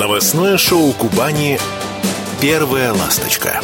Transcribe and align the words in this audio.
Новостное 0.00 0.56
шоу 0.56 0.94
Кубани 0.94 1.60
«Первая 2.40 2.90
ласточка». 2.90 3.60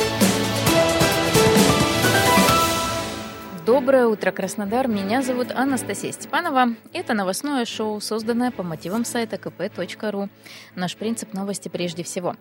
Доброе 3.87 4.09
утро, 4.09 4.33
Краснодар. 4.33 4.89
Меня 4.89 5.23
зовут 5.23 5.53
Анастасия 5.53 6.11
Степанова. 6.11 6.75
Это 6.93 7.15
новостное 7.15 7.65
шоу, 7.65 8.01
созданное 8.01 8.51
по 8.51 8.65
мотивам 8.65 9.05
сайта 9.05 9.37
kp.ru. 9.37 10.29
Наш 10.75 10.97
принцип 10.97 11.33
новости 11.33 11.69
прежде 11.69 12.03
всего. 12.03 12.35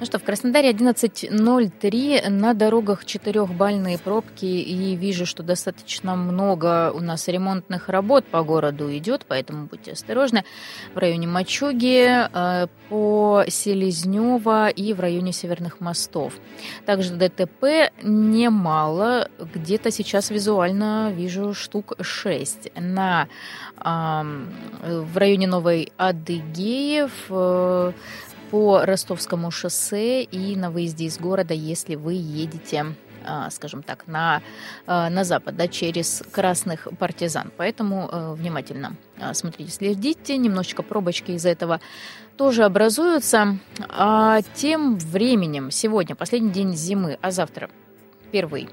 Ну 0.00 0.06
что, 0.06 0.18
в 0.18 0.24
Краснодаре 0.24 0.70
11.03, 0.70 2.30
на 2.30 2.54
дорогах 2.54 3.04
четырехбальные 3.04 3.98
пробки, 3.98 4.46
и 4.46 4.96
вижу, 4.96 5.26
что 5.26 5.42
достаточно 5.42 6.16
много 6.16 6.90
у 6.90 7.00
нас 7.00 7.28
ремонтных 7.28 7.90
работ 7.90 8.24
по 8.24 8.42
городу 8.42 8.96
идет, 8.96 9.26
поэтому 9.28 9.66
будьте 9.66 9.92
осторожны. 9.92 10.44
В 10.94 10.98
районе 10.98 11.26
Мачуги, 11.26 12.08
э, 12.08 12.66
по 12.88 13.44
Селезнева 13.46 14.68
и 14.68 14.94
в 14.94 15.00
районе 15.00 15.32
Северных 15.32 15.80
мостов. 15.80 16.32
Также 16.86 17.12
ДТП 17.12 17.92
немало, 18.02 19.28
где-то 19.38 19.90
сейчас 19.90 20.30
визуально 20.30 20.69
вижу 21.10 21.54
штук 21.54 21.94
6. 22.00 22.72
На, 22.76 23.28
в 23.76 25.16
районе 25.16 25.46
Новой 25.46 25.92
Адыгеев, 25.96 27.12
э, 27.30 27.92
по 28.50 28.84
Ростовскому 28.84 29.50
шоссе 29.50 30.22
и 30.22 30.56
на 30.56 30.70
выезде 30.70 31.04
из 31.04 31.18
города, 31.18 31.54
если 31.54 31.94
вы 31.94 32.14
едете 32.14 32.86
а, 33.22 33.50
скажем 33.50 33.82
так, 33.82 34.06
на, 34.06 34.40
а, 34.86 35.10
на 35.10 35.24
запад, 35.24 35.54
да, 35.54 35.68
через 35.68 36.22
красных 36.32 36.88
партизан. 36.98 37.52
Поэтому 37.58 38.08
э, 38.10 38.32
внимательно 38.32 38.96
а, 39.20 39.34
смотрите, 39.34 39.70
следите. 39.70 40.38
Немножечко 40.38 40.82
пробочки 40.82 41.32
из 41.32 41.44
этого 41.44 41.82
тоже 42.38 42.64
образуются. 42.64 43.58
А 43.90 44.40
тем 44.54 44.96
временем 44.96 45.70
сегодня 45.70 46.16
последний 46.16 46.50
день 46.50 46.74
зимы, 46.74 47.18
а 47.20 47.30
завтра 47.30 47.68
первый 48.32 48.70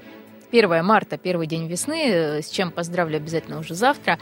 1 0.50 0.84
марта, 0.84 1.18
первый 1.18 1.46
день 1.46 1.66
весны, 1.66 2.08
э, 2.08 2.42
с 2.42 2.50
чем 2.50 2.70
поздравлю 2.70 3.16
обязательно 3.16 3.58
уже 3.58 3.74
завтра. 3.74 4.18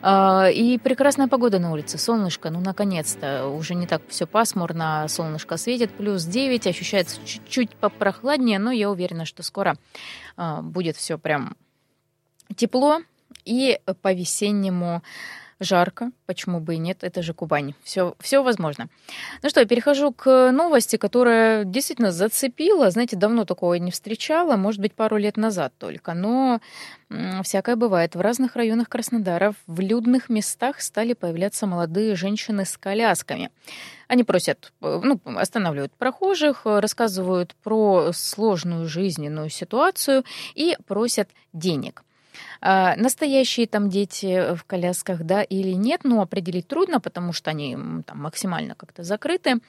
А, 0.00 0.48
и 0.48 0.78
прекрасная 0.78 1.26
погода 1.26 1.58
на 1.58 1.72
улице, 1.72 1.98
солнышко, 1.98 2.50
ну, 2.50 2.60
наконец-то, 2.60 3.46
уже 3.48 3.74
не 3.74 3.86
так 3.86 4.02
все 4.08 4.26
пасмурно, 4.26 5.06
солнышко 5.08 5.56
светит, 5.56 5.90
плюс 5.90 6.24
9, 6.24 6.66
ощущается 6.66 7.18
чуть-чуть 7.24 7.74
попрохладнее, 7.76 8.58
но 8.58 8.70
я 8.70 8.90
уверена, 8.90 9.24
что 9.24 9.42
скоро 9.42 9.76
а, 10.36 10.62
будет 10.62 10.96
все 10.96 11.18
прям 11.18 11.56
тепло 12.56 13.00
и 13.44 13.80
по-весеннему 14.02 15.02
жарко, 15.60 16.10
почему 16.26 16.60
бы 16.60 16.74
и 16.74 16.78
нет, 16.78 16.98
это 17.02 17.22
же 17.22 17.34
Кубань, 17.34 17.74
все, 17.82 18.14
все 18.20 18.42
возможно. 18.42 18.88
Ну 19.42 19.48
что, 19.48 19.60
я 19.60 19.66
перехожу 19.66 20.12
к 20.12 20.50
новости, 20.52 20.96
которая 20.96 21.64
действительно 21.64 22.12
зацепила, 22.12 22.90
знаете, 22.90 23.16
давно 23.16 23.44
такого 23.44 23.74
не 23.74 23.90
встречала, 23.90 24.56
может 24.56 24.80
быть, 24.80 24.94
пару 24.94 25.16
лет 25.16 25.36
назад 25.36 25.72
только, 25.78 26.14
но 26.14 26.60
всякое 27.42 27.76
бывает. 27.76 28.14
В 28.14 28.20
разных 28.20 28.56
районах 28.56 28.88
Краснодара 28.88 29.54
в 29.66 29.80
людных 29.80 30.28
местах 30.28 30.80
стали 30.80 31.14
появляться 31.14 31.66
молодые 31.66 32.14
женщины 32.14 32.64
с 32.64 32.76
колясками. 32.76 33.50
Они 34.08 34.24
просят, 34.24 34.72
э, 34.80 35.00
ну, 35.02 35.20
останавливают 35.24 35.92
прохожих, 35.92 36.62
рассказывают 36.64 37.54
про 37.62 38.12
сложную 38.12 38.88
жизненную 38.88 39.50
ситуацию 39.50 40.24
и 40.54 40.76
просят 40.86 41.28
денег. 41.52 42.02
А, 42.60 42.96
настоящие 42.96 43.66
там 43.66 43.88
дети 43.88 44.54
в 44.54 44.64
колясках, 44.64 45.22
да, 45.22 45.42
или 45.42 45.72
нет, 45.72 46.00
ну, 46.04 46.20
определить 46.20 46.68
трудно, 46.68 47.00
потому 47.00 47.32
что 47.32 47.50
они 47.50 47.76
там 48.06 48.18
максимально 48.18 48.74
как-то 48.74 49.02
закрыты. 49.02 49.60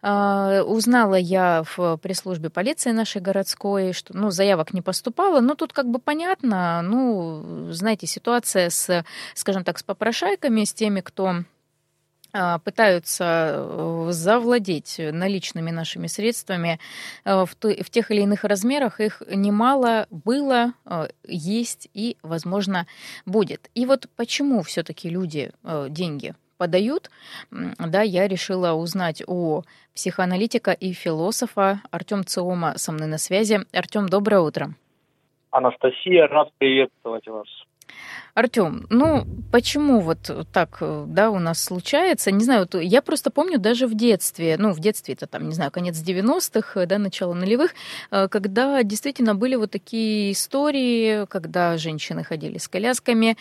А, 0.00 0.62
узнала 0.62 1.16
я 1.16 1.64
в 1.76 1.96
пресс-службе 1.96 2.50
полиции 2.50 2.92
нашей 2.92 3.20
городской, 3.20 3.92
что, 3.92 4.16
ну, 4.16 4.30
заявок 4.30 4.72
не 4.72 4.82
поступало, 4.82 5.40
но 5.40 5.54
тут 5.54 5.72
как 5.72 5.90
бы 5.90 5.98
понятно, 5.98 6.82
ну, 6.82 7.72
знаете, 7.72 8.06
ситуация 8.06 8.70
с, 8.70 9.04
скажем 9.34 9.64
так, 9.64 9.78
с 9.78 9.82
попрошайками, 9.82 10.64
с 10.64 10.72
теми, 10.72 11.00
кто 11.00 11.42
пытаются 12.32 13.54
э, 13.54 14.06
завладеть 14.10 14.96
наличными 14.98 15.70
нашими 15.70 16.06
средствами 16.06 16.78
э, 17.24 17.44
в 17.44 17.90
тех 17.90 18.10
или 18.10 18.22
иных 18.22 18.44
размерах. 18.44 19.00
Их 19.00 19.22
немало 19.30 20.06
было, 20.10 20.72
э, 20.84 21.08
есть 21.24 21.88
и, 21.94 22.16
возможно, 22.22 22.86
будет. 23.24 23.70
И 23.74 23.86
вот 23.86 24.06
почему 24.16 24.62
все-таки 24.62 25.08
люди 25.08 25.52
деньги 25.88 26.34
подают, 26.58 27.10
да, 27.50 28.02
я 28.02 28.26
решила 28.26 28.72
узнать 28.72 29.22
у 29.26 29.62
психоаналитика 29.94 30.72
и 30.72 30.92
философа 30.92 31.80
Артем 31.90 32.24
Циома 32.24 32.76
со 32.76 32.92
мной 32.92 33.06
на 33.06 33.18
связи. 33.18 33.60
Артем, 33.72 34.08
доброе 34.08 34.40
утро. 34.40 34.74
Анастасия, 35.50 36.26
рад 36.26 36.50
приветствовать 36.58 37.26
вас. 37.26 37.46
Артем, 38.38 38.86
ну 38.88 39.26
почему 39.50 39.98
вот 40.00 40.30
так, 40.52 40.78
да, 40.80 41.30
у 41.30 41.40
нас 41.40 41.60
случается? 41.60 42.30
Не 42.30 42.44
знаю, 42.44 42.68
вот 42.72 42.80
я 42.80 43.02
просто 43.02 43.32
помню 43.32 43.58
даже 43.58 43.88
в 43.88 43.96
детстве, 43.96 44.54
ну 44.56 44.70
в 44.70 44.78
детстве 44.78 45.14
это 45.14 45.26
там, 45.26 45.48
не 45.48 45.54
знаю, 45.56 45.72
конец 45.72 45.96
90-х, 45.96 46.86
да, 46.86 46.98
начало 46.98 47.34
нулевых, 47.34 47.72
э, 48.12 48.28
когда 48.28 48.84
действительно 48.84 49.34
были 49.34 49.56
вот 49.56 49.72
такие 49.72 50.30
истории, 50.30 51.26
когда 51.26 51.76
женщины 51.78 52.22
ходили 52.22 52.58
с 52.58 52.68
колясками, 52.68 53.36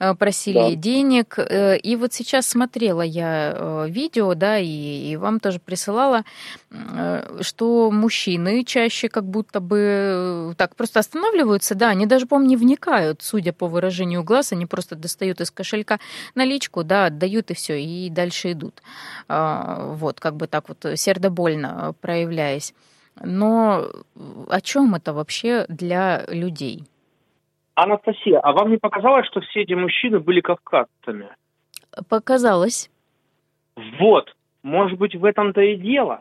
э, 0.00 0.14
просили 0.16 0.58
да. 0.58 0.74
денег. 0.74 1.38
Э, 1.38 1.76
и 1.78 1.94
вот 1.94 2.12
сейчас 2.12 2.48
смотрела 2.48 3.02
я 3.02 3.86
видео, 3.88 4.34
да, 4.34 4.58
и, 4.58 4.66
и 4.66 5.16
вам 5.16 5.38
тоже 5.38 5.60
присылала, 5.60 6.24
что 7.40 7.90
мужчины 7.92 8.64
чаще 8.64 9.08
как 9.08 9.26
будто 9.26 9.60
бы 9.60 10.54
так 10.56 10.74
просто 10.74 10.98
останавливаются, 10.98 11.76
да, 11.76 11.90
они 11.90 12.06
даже, 12.06 12.26
по-моему, 12.26 12.50
не 12.50 12.56
вникают, 12.56 13.22
судя 13.22 13.52
по 13.52 13.68
выражению 13.68 14.24
глаз, 14.24 14.39
раз, 14.40 14.52
они 14.52 14.66
просто 14.66 14.96
достают 14.96 15.40
из 15.40 15.50
кошелька 15.50 15.98
наличку, 16.34 16.84
да, 16.84 17.06
отдают 17.06 17.50
и 17.50 17.54
все, 17.54 17.80
и 17.80 18.10
дальше 18.10 18.52
идут. 18.52 18.82
А, 19.28 19.94
вот, 19.94 20.20
как 20.20 20.34
бы 20.34 20.46
так 20.46 20.68
вот 20.68 20.98
сердобольно 20.98 21.94
проявляясь. 22.00 22.74
Но 23.22 23.86
о 24.48 24.60
чем 24.60 24.94
это 24.94 25.12
вообще 25.12 25.66
для 25.68 26.24
людей? 26.28 26.84
Анастасия, 27.74 28.40
а 28.40 28.52
вам 28.52 28.70
не 28.70 28.78
показалось, 28.78 29.26
что 29.26 29.40
все 29.40 29.62
эти 29.62 29.74
мужчины 29.74 30.20
были 30.20 30.40
кавказцами? 30.40 31.28
Показалось. 32.08 32.90
Вот, 33.98 34.34
может 34.62 34.98
быть, 34.98 35.14
в 35.14 35.24
этом-то 35.24 35.60
и 35.60 35.76
дело. 35.76 36.20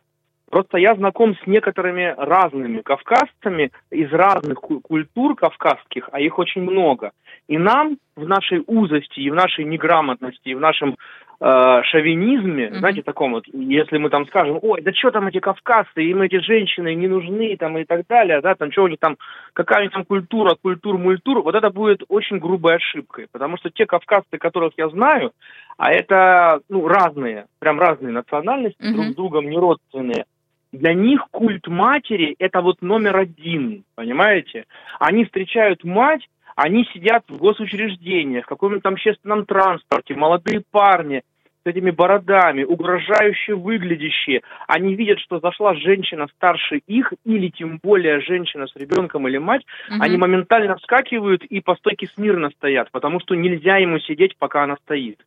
Просто 0.50 0.78
я 0.78 0.96
знаком 0.96 1.36
с 1.36 1.48
некоторыми 1.48 2.16
разными 2.18 2.82
кавказцами 2.82 3.72
из 3.92 4.12
разных 4.12 4.60
культур 4.60 5.36
кавказских, 5.36 6.10
а 6.12 6.20
их 6.20 6.40
очень 6.40 6.64
много. 6.64 7.12
И 7.48 7.58
нам 7.58 7.98
в 8.16 8.28
нашей 8.28 8.64
узости, 8.66 9.20
и 9.20 9.30
в 9.30 9.36
нашей 9.36 9.64
неграмотности, 9.64 10.50
и 10.50 10.56
в 10.56 10.60
нашем 10.60 10.98
э, 11.40 11.82
шовинизме, 11.84 12.66
mm-hmm. 12.66 12.80
знаете, 12.80 13.04
таком 13.04 13.34
вот, 13.34 13.46
если 13.54 13.98
мы 13.98 14.10
там 14.10 14.26
скажем, 14.26 14.60
ой, 14.62 14.82
да 14.82 14.92
что 14.92 15.12
там 15.12 15.28
эти 15.28 15.40
кавказцы, 15.40 16.02
им 16.02 16.22
эти 16.24 16.40
женщины 16.40 16.96
не 16.96 17.08
нужны, 17.08 17.56
там, 17.58 17.78
и 17.78 17.86
так 17.86 18.08
далее, 18.08 18.42
да, 18.42 18.56
там, 18.56 18.72
что 18.72 18.84
у 18.84 18.88
них 18.88 19.00
там, 19.00 19.18
какая 19.54 19.82
у 19.82 19.84
них 19.84 19.92
там 19.92 20.04
культура, 20.04 20.56
культур, 20.62 20.98
мультур, 20.98 21.42
вот 21.44 21.56
это 21.56 21.70
будет 21.70 22.02
очень 22.08 22.40
грубой 22.40 22.78
ошибкой, 22.78 23.28
потому 23.32 23.58
что 23.58 23.70
те 23.70 23.86
кавказцы, 23.86 24.38
которых 24.38 24.74
я 24.78 24.90
знаю, 24.90 25.32
а 25.78 25.92
это, 25.92 26.60
ну, 26.70 26.88
разные, 26.88 27.46
прям 27.60 27.80
разные 27.80 28.12
национальности, 28.12 28.82
mm-hmm. 28.82 28.94
друг 28.94 29.06
с 29.06 29.16
другом 29.16 29.50
не 29.50 29.58
родственные, 29.58 30.26
для 30.72 30.94
них 30.94 31.28
культ 31.32 31.68
матери– 31.68 32.36
это 32.40 32.62
вот 32.62 32.82
номер 32.82 33.18
один, 33.18 33.84
понимаете? 33.96 34.66
Они 35.00 35.26
встречают 35.26 35.84
мать, 35.84 36.28
они 36.56 36.86
сидят 36.94 37.24
в 37.28 37.38
госучреждениях, 37.38 38.46
в 38.46 38.50
каком-то 38.50 38.80
там 38.82 38.94
общественном 38.94 39.46
транспорте, 39.46 40.16
молодые 40.16 40.62
парни 40.72 41.24
с 41.64 41.68
этими 41.68 41.90
бородами, 41.92 42.64
угрожающе 42.64 43.56
выглядящие. 43.56 44.42
Они 44.68 44.96
видят, 44.96 45.20
что 45.20 45.40
зашла 45.40 45.74
женщина 45.74 46.28
старше 46.36 46.82
их, 46.88 47.14
или 47.26 47.50
тем 47.50 47.80
более 47.82 48.22
женщина 48.22 48.68
с 48.68 48.76
ребенком 48.76 49.28
или 49.28 49.38
мать, 49.38 49.66
угу. 49.90 50.02
они 50.02 50.18
моментально 50.18 50.78
вскакивают 50.78 51.44
и 51.44 51.62
по 51.62 51.76
стойке 51.76 52.08
смирно 52.08 52.50
стоят, 52.52 52.92
потому 52.92 53.20
что 53.20 53.36
нельзя 53.36 53.78
ему 53.78 54.00
сидеть, 54.00 54.38
пока 54.38 54.64
она 54.64 54.78
стоит. 54.84 55.26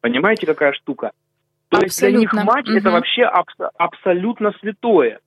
Понимаете, 0.00 0.46
какая 0.46 0.72
штука? 0.72 1.12
То 1.68 1.80
есть 1.82 2.00
для 2.00 2.12
них 2.12 2.32
мать 2.32 2.68
угу. 2.68 2.76
это 2.76 2.90
вообще 2.90 3.24
аб- 3.24 3.72
абсолютно 3.76 4.52
святое. 4.60 5.20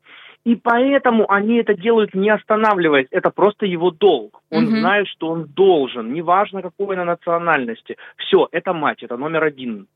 И 0.46 0.56
поэтому 0.56 1.30
они 1.30 1.58
это 1.58 1.74
делают 1.74 2.14
не 2.14 2.30
останавливаясь. 2.30 3.08
Это 3.12 3.30
просто 3.30 3.66
его 3.66 3.92
долг. 3.92 4.42
Он 4.50 4.64
угу. 4.64 4.78
знает, 4.78 5.08
что 5.08 5.28
он 5.28 5.46
должен, 5.46 6.14
неважно 6.14 6.62
какой 6.62 6.96
на 6.96 7.04
национальности. 7.04 7.98
Все, 8.18 8.48
это 8.52 8.74
мать, 8.74 9.04
это 9.04 9.18
номер 9.18 9.44
один. 9.44 9.88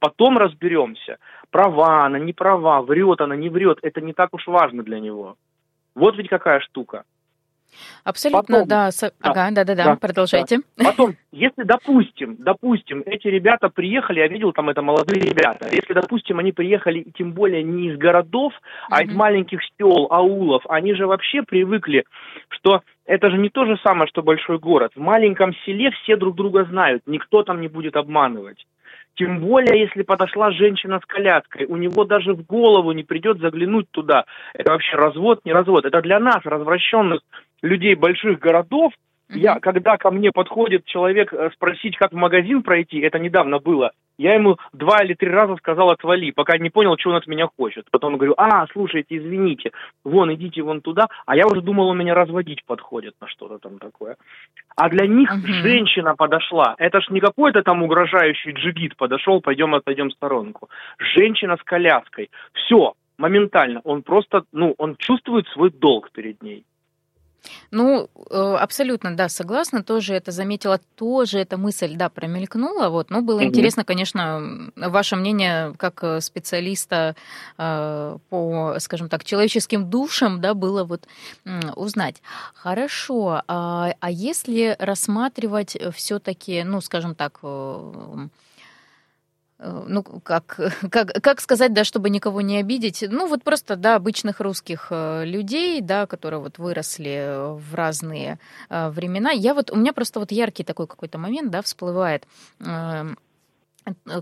Потом 0.00 0.38
разберемся. 0.38 1.18
Права 1.50 2.06
она, 2.06 2.18
не 2.18 2.32
права, 2.32 2.82
врет 2.82 3.20
она, 3.20 3.36
не 3.36 3.48
врет. 3.48 3.78
Это 3.82 4.00
не 4.00 4.12
так 4.12 4.34
уж 4.34 4.46
важно 4.46 4.82
для 4.82 5.00
него. 5.00 5.36
Вот 5.94 6.16
ведь 6.16 6.28
какая 6.28 6.60
штука. 6.60 7.04
Абсолютно, 8.04 8.42
Потом, 8.42 8.68
да. 8.68 8.90
С... 8.90 9.00
да. 9.00 9.10
Ага, 9.20 9.48
да-да-да, 9.52 9.84
да, 9.84 9.96
продолжайте. 9.96 10.58
Да. 10.76 10.84
Потом, 10.84 11.14
если, 11.32 11.62
допустим, 11.62 12.36
допустим, 12.38 13.02
эти 13.06 13.28
ребята 13.28 13.68
приехали, 13.68 14.20
я 14.20 14.28
видел 14.28 14.52
там 14.52 14.68
это 14.68 14.82
молодые 14.82 15.20
ребята, 15.20 15.68
если, 15.70 15.92
допустим, 15.92 16.38
они 16.38 16.52
приехали, 16.52 17.06
тем 17.16 17.32
более 17.32 17.62
не 17.62 17.88
из 17.88 17.98
городов, 17.98 18.52
а 18.90 19.02
mm-hmm. 19.02 19.06
из 19.06 19.14
маленьких 19.14 19.60
сел, 19.78 20.08
аулов, 20.10 20.62
они 20.68 20.94
же 20.94 21.06
вообще 21.06 21.42
привыкли, 21.42 22.04
что 22.48 22.82
это 23.04 23.30
же 23.30 23.38
не 23.38 23.48
то 23.48 23.64
же 23.64 23.78
самое, 23.82 24.08
что 24.08 24.22
большой 24.22 24.58
город. 24.58 24.92
В 24.94 25.00
маленьком 25.00 25.54
селе 25.64 25.90
все 25.90 26.16
друг 26.16 26.36
друга 26.36 26.64
знают, 26.64 27.02
никто 27.06 27.42
там 27.42 27.60
не 27.60 27.68
будет 27.68 27.96
обманывать. 27.96 28.64
Тем 29.18 29.40
более, 29.40 29.80
если 29.80 30.02
подошла 30.02 30.52
женщина 30.52 31.00
с 31.02 31.06
коляской, 31.06 31.66
у 31.66 31.76
него 31.76 32.04
даже 32.04 32.34
в 32.34 32.46
голову 32.46 32.92
не 32.92 33.02
придет 33.02 33.40
заглянуть 33.40 33.90
туда. 33.90 34.24
Это 34.54 34.70
вообще 34.70 34.94
развод, 34.96 35.40
не 35.44 35.52
развод. 35.52 35.84
Это 35.84 36.00
для 36.02 36.20
нас, 36.20 36.38
развращенных 36.44 37.20
людей 37.62 37.94
больших 37.94 38.38
городов, 38.38 38.92
я, 39.30 39.60
когда 39.60 39.96
ко 39.98 40.10
мне 40.10 40.32
подходит 40.32 40.86
человек 40.86 41.32
э, 41.34 41.50
спросить, 41.52 41.96
как 41.98 42.12
в 42.12 42.16
магазин 42.16 42.62
пройти, 42.62 42.98
это 43.00 43.18
недавно 43.18 43.58
было, 43.58 43.92
я 44.18 44.34
ему 44.34 44.56
два 44.72 45.04
или 45.04 45.14
три 45.14 45.30
раза 45.30 45.54
сказал 45.56 45.90
отвали, 45.90 46.32
пока 46.32 46.58
не 46.58 46.70
понял, 46.70 46.96
что 46.98 47.10
он 47.10 47.16
от 47.16 47.26
меня 47.28 47.48
хочет. 47.56 47.86
Потом 47.92 48.16
говорю, 48.16 48.34
а, 48.36 48.66
слушайте, 48.72 49.16
извините, 49.16 49.70
вон, 50.02 50.34
идите 50.34 50.60
вон 50.62 50.80
туда. 50.80 51.06
А 51.24 51.36
я 51.36 51.46
уже 51.46 51.60
думал, 51.60 51.88
он 51.88 51.98
меня 51.98 52.14
разводить 52.14 52.64
подходит 52.64 53.14
на 53.20 53.28
что-то 53.28 53.58
там 53.58 53.78
такое. 53.78 54.16
А 54.74 54.88
для 54.88 55.06
них 55.06 55.30
uh-huh. 55.30 55.62
женщина 55.62 56.16
подошла. 56.16 56.74
Это 56.78 57.00
ж 57.00 57.10
не 57.10 57.20
какой-то 57.20 57.62
там 57.62 57.82
угрожающий 57.84 58.52
джигит 58.52 58.96
подошел, 58.96 59.40
пойдем 59.40 59.74
отойдем 59.74 60.08
в 60.08 60.14
сторонку. 60.14 60.68
Женщина 60.98 61.56
с 61.56 61.62
коляской. 61.62 62.30
Все, 62.54 62.94
моментально. 63.18 63.82
Он 63.84 64.02
просто, 64.02 64.42
ну, 64.52 64.74
он 64.78 64.96
чувствует 64.96 65.46
свой 65.48 65.70
долг 65.70 66.10
перед 66.10 66.42
ней. 66.42 66.64
Ну, 67.70 68.08
э, 68.30 68.56
абсолютно, 68.60 69.16
да, 69.16 69.28
согласна. 69.28 69.82
Тоже 69.82 70.14
это 70.14 70.32
заметила, 70.32 70.80
тоже 70.96 71.38
эта 71.38 71.56
мысль, 71.56 71.96
да, 71.96 72.08
промелькнула. 72.08 72.88
Вот, 72.88 73.10
но 73.10 73.22
было 73.22 73.40
mm-hmm. 73.40 73.44
интересно, 73.44 73.84
конечно, 73.84 74.70
ваше 74.76 75.16
мнение 75.16 75.74
как 75.76 76.02
э, 76.02 76.20
специалиста 76.20 77.16
э, 77.56 78.18
по, 78.28 78.76
скажем 78.78 79.08
так, 79.08 79.24
человеческим 79.24 79.90
душам, 79.90 80.40
да, 80.40 80.54
было 80.54 80.84
вот 80.84 81.06
узнать. 81.76 82.16
Хорошо, 82.54 83.42
а, 83.48 83.92
а 84.00 84.10
если 84.10 84.76
рассматривать 84.78 85.76
все-таки, 85.94 86.62
ну, 86.64 86.80
скажем 86.80 87.14
так, 87.14 87.40
Э, 87.48 88.28
ну, 89.58 90.02
как, 90.02 90.60
как, 90.90 91.12
как 91.22 91.40
сказать, 91.40 91.72
да, 91.72 91.84
чтобы 91.84 92.10
никого 92.10 92.40
не 92.40 92.58
обидеть, 92.58 93.04
ну, 93.08 93.26
вот 93.26 93.42
просто, 93.42 93.76
да, 93.76 93.96
обычных 93.96 94.40
русских 94.40 94.88
э, 94.90 95.24
людей, 95.24 95.80
да, 95.80 96.06
которые 96.06 96.40
вот 96.40 96.58
выросли 96.58 97.56
в 97.58 97.74
разные 97.74 98.38
э, 98.70 98.88
времена. 98.90 99.30
Я 99.30 99.54
вот, 99.54 99.70
у 99.70 99.76
меня 99.76 99.92
просто 99.92 100.20
вот 100.20 100.32
яркий 100.32 100.64
такой 100.64 100.86
какой-то 100.86 101.18
момент, 101.18 101.50
да, 101.50 101.62
всплывает 101.62 102.26
эм, 102.60 103.18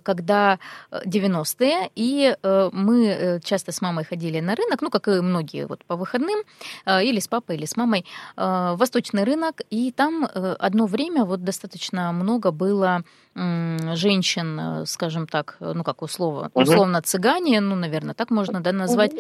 когда 0.03 0.59
90-е, 0.91 1.91
и 1.95 2.37
мы 2.73 3.41
часто 3.45 3.73
с 3.73 3.81
мамой 3.81 4.05
ходили 4.05 4.41
на 4.41 4.55
рынок, 4.55 4.83
ну, 4.83 4.91
как 4.91 5.09
и 5.09 5.21
многие, 5.21 5.67
вот 5.67 5.85
по 5.85 5.97
выходным, 5.97 6.41
или 6.87 7.21
с 7.21 7.29
папой, 7.29 7.57
или 7.57 7.67
с 7.67 7.77
мамой, 7.77 8.05
восточный 8.37 9.25
рынок, 9.25 9.61
и 9.71 9.93
там 9.93 10.29
одно 10.59 10.87
время 10.87 11.25
вот 11.25 11.45
достаточно 11.45 12.13
много 12.13 12.51
было 12.51 13.05
женщин, 13.37 14.59
э, 14.59 14.87
скажем 14.87 15.27
так, 15.27 15.57
э, 15.61 15.73
ну 15.75 15.85
как 15.85 16.03
условно, 16.03 16.51
условно 16.55 17.03
цыгане, 17.03 17.61
ну, 17.61 17.77
наверное, 17.77 18.15
так 18.15 18.31
можно 18.31 18.61
да, 18.61 18.73
назвать, 18.73 19.13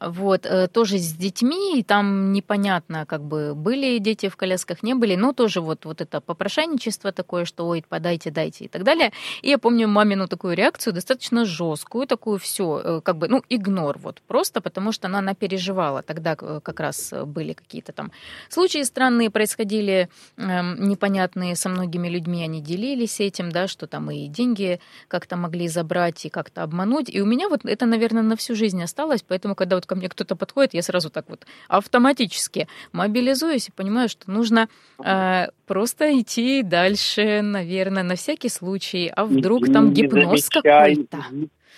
вот, 0.00 0.46
э, 0.46 0.68
тоже 0.68 0.98
с 0.98 1.12
детьми, 1.12 1.78
и 1.78 1.82
там 1.82 2.32
непонятно, 2.32 3.06
как 3.06 3.22
бы, 3.22 3.54
были 3.54 3.98
дети 3.98 4.28
в 4.28 4.36
колясках, 4.36 4.82
не 4.82 4.94
были, 4.94 5.14
но 5.14 5.32
тоже 5.32 5.60
вот, 5.60 5.84
вот 5.84 6.00
это 6.00 6.20
попрошайничество 6.20 7.12
такое, 7.12 7.44
что, 7.44 7.68
ой, 7.68 7.84
подайте, 7.88 8.30
дайте 8.30 8.64
и 8.64 8.68
так 8.68 8.82
далее. 8.82 9.12
И 9.42 9.48
я 9.48 9.58
помню 9.58 9.86
мамину 9.88 10.26
такую 10.26 10.56
реакцию, 10.56 10.92
достаточно 10.92 11.44
жесткую, 11.44 12.06
такую 12.06 12.38
все, 12.38 13.00
как 13.04 13.16
бы, 13.16 13.28
ну, 13.28 13.42
игнор 13.48 13.98
вот, 13.98 14.20
просто 14.26 14.60
потому 14.60 14.92
что 14.92 15.06
она, 15.06 15.18
она 15.20 15.34
переживала. 15.34 16.02
Тогда 16.02 16.34
как 16.36 16.80
раз 16.80 17.12
были 17.24 17.52
какие-то 17.52 17.92
там 17.92 18.10
случаи 18.48 18.82
странные, 18.82 19.30
происходили 19.30 20.08
эм, 20.36 20.88
непонятные 20.88 21.56
со 21.56 21.68
многими 21.68 22.08
людьми, 22.08 22.42
они 22.42 22.60
делились 22.60 23.20
этим, 23.20 23.50
да, 23.50 23.68
что 23.68 23.86
там 23.86 24.10
и 24.10 24.26
деньги 24.26 24.80
как-то 25.08 25.36
могли 25.36 25.68
забрать 25.68 26.24
и 26.26 26.28
как-то 26.28 26.62
обмануть. 26.62 27.08
И 27.08 27.20
у 27.20 27.26
меня 27.26 27.48
вот 27.48 27.64
это, 27.64 27.86
наверное, 27.86 28.22
на 28.22 28.36
всю 28.36 28.54
жизнь 28.54 28.82
осталось, 28.82 29.22
поэтому, 29.26 29.54
когда 29.54 29.75
вот 29.76 29.86
ко 29.86 29.94
мне 29.94 30.08
кто-то 30.08 30.36
подходит, 30.36 30.74
я 30.74 30.82
сразу 30.82 31.10
так 31.10 31.28
вот 31.28 31.46
автоматически 31.68 32.68
мобилизуюсь 32.92 33.68
и 33.68 33.72
понимаю, 33.72 34.08
что 34.08 34.30
нужно 34.30 34.68
э, 35.04 35.46
просто 35.66 36.20
идти 36.20 36.62
дальше, 36.62 37.42
наверное, 37.42 38.02
на 38.02 38.16
всякий 38.16 38.48
случай. 38.48 39.10
А 39.14 39.24
вдруг 39.24 39.64
иди, 39.64 39.72
там 39.72 39.92
гипноз 39.92 40.48
какой-то? 40.48 41.18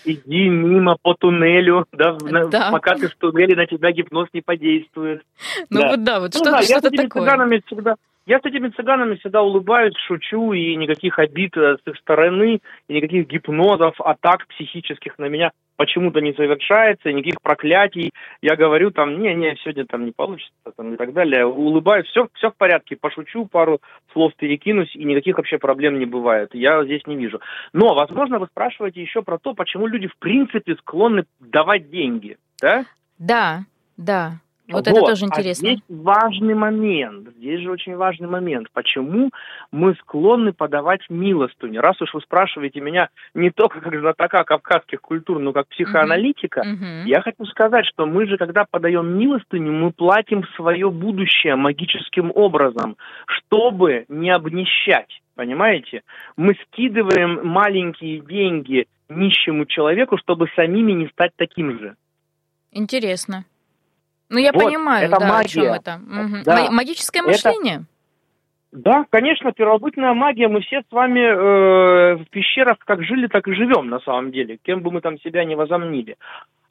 Иди 0.05 0.49
мимо 0.49 0.97
по 1.03 1.15
туннелю, 1.15 1.87
да, 1.93 2.17
да. 2.51 2.71
пока 2.71 2.95
ты 2.95 3.09
в 3.09 3.17
туннеле, 3.17 3.57
на 3.57 3.67
тебя 3.67 3.91
гипноз 3.93 4.29
не 4.33 4.41
подействует. 4.41 5.23
Ну 5.71 5.81
да. 5.81 5.89
вот 5.89 6.05
да, 6.05 6.21
вот 6.21 6.35
ну, 6.35 6.41
что-то, 6.41 6.51
да, 6.51 6.63
что-то 6.63 6.91
такое. 6.91 7.61
всегда 7.67 7.97
я 8.29 8.41
с 8.41 8.45
этими 8.45 8.69
цыганами 8.69 9.17
всегда 9.17 9.41
улыбаюсь, 9.41 9.95
шучу, 10.07 10.53
и 10.53 10.77
никаких 10.77 11.19
обид 11.19 11.57
с 11.57 11.81
их 11.87 11.97
стороны, 11.97 12.61
и 12.87 12.95
никаких 12.95 13.27
гипнозов, 13.27 13.99
атак 14.03 14.47
психических 14.49 15.19
на 15.19 15.29
меня 15.29 15.51
почему-то 15.79 16.21
не 16.21 16.35
совершается, 16.35 17.13
никаких 17.13 17.41
проклятий. 17.41 18.11
Я 18.43 18.57
говорю 18.57 18.91
там, 18.91 19.23
не-не, 19.23 19.57
сегодня 19.63 19.87
там 19.87 20.05
не 20.05 20.13
получится, 20.13 20.53
там, 20.77 20.95
и 20.95 20.97
так 20.97 21.13
далее. 21.13 21.47
Улыбаюсь, 21.47 22.07
все, 22.09 22.29
все 22.35 22.51
в 22.51 22.57
порядке, 22.57 22.97
пошучу, 22.97 23.47
пару 23.47 23.81
слов 24.13 24.33
перекинусь, 24.37 24.95
и 24.95 25.05
никаких 25.05 25.39
вообще 25.39 25.57
проблем 25.59 25.99
не 25.99 26.05
бывает. 26.05 26.51
Я 26.53 26.85
здесь 26.85 27.07
не 27.07 27.17
вижу. 27.17 27.41
Но, 27.73 27.95
возможно, 27.95 28.41
вы 28.41 28.47
спрашиваете 28.47 29.01
еще 29.01 29.23
про 29.23 29.39
то, 29.39 29.55
почему 29.55 29.87
люди 29.87 30.09
в 30.09 30.17
принципе 30.19 30.75
склонны 30.75 31.25
давать 31.39 31.91
деньги, 31.91 32.37
да? 32.61 32.85
Да, 33.19 33.61
да. 33.97 34.41
Вот, 34.69 34.87
вот 34.87 34.87
это 34.87 35.01
тоже 35.01 35.25
а 35.25 35.29
интересно. 35.29 35.69
А 35.69 35.73
здесь 35.73 35.83
важный 35.89 36.55
момент, 36.55 37.29
здесь 37.39 37.61
же 37.61 37.71
очень 37.71 37.97
важный 37.97 38.29
момент. 38.29 38.69
Почему 38.73 39.31
мы 39.73 39.95
склонны 39.95 40.53
подавать 40.53 41.01
милостыню? 41.09 41.81
Раз 41.81 42.01
уж 42.03 42.13
вы 42.13 42.21
спрашиваете 42.21 42.81
меня 42.81 43.09
не 43.33 43.51
только 43.51 43.81
как 43.81 43.99
знатока 43.99 44.45
кавказских 44.45 45.01
культур, 45.01 45.39
но 45.39 45.53
как 45.53 45.69
психоаналитика, 45.69 46.61
uh-huh. 46.61 47.07
я 47.07 47.23
хочу 47.23 47.47
сказать, 47.47 47.87
что 47.87 48.05
мы 48.05 48.27
же, 48.27 48.37
когда 48.37 48.67
подаем 48.71 49.19
милостыню, 49.19 49.73
мы 49.73 49.91
платим 49.91 50.45
свое 50.57 50.91
будущее 50.91 51.57
магическим 51.57 52.31
образом, 52.35 52.97
чтобы 53.27 54.05
не 54.09 54.31
обнищать. 54.31 55.23
Понимаете? 55.35 56.03
Мы 56.37 56.57
скидываем 56.67 57.47
маленькие 57.47 58.21
деньги 58.21 58.87
нищему 59.09 59.65
человеку, 59.65 60.19
чтобы 60.19 60.49
самими 60.55 60.93
не 60.93 61.07
стать 61.09 61.31
таким 61.37 61.79
же. 61.79 61.95
Интересно. 62.73 63.45
Ну, 64.31 64.39
я 64.39 64.53
вот, 64.53 64.63
понимаю, 64.65 65.07
это 65.07 65.19
да, 65.19 65.27
магия. 65.27 65.45
о 65.45 65.49
чем 65.49 65.73
это. 65.73 65.95
Угу. 65.97 66.37
Да. 66.45 66.71
Магическое 66.71 67.23
мышление? 67.23 67.75
Это... 67.77 67.85
Да, 68.71 69.07
конечно, 69.09 69.53
первобытная 69.53 70.13
магия. 70.13 70.49
Мы 70.49 70.61
все 70.61 70.83
с 70.83 70.93
вами 70.93 71.21
э, 71.21 72.17
в 72.17 72.29
пещерах 72.29 72.77
как 72.81 73.03
жили, 73.03 73.27
так 73.27 73.49
и 73.49 73.55
живем 73.55 73.89
на 73.89 74.01
самом 74.01 74.31
деле, 74.31 74.59
кем 74.63 74.83
бы 74.83 74.91
мы 74.91 75.01
там 75.01 75.19
себя 75.21 75.45
не 75.45 75.57
возомнили. 75.57 76.17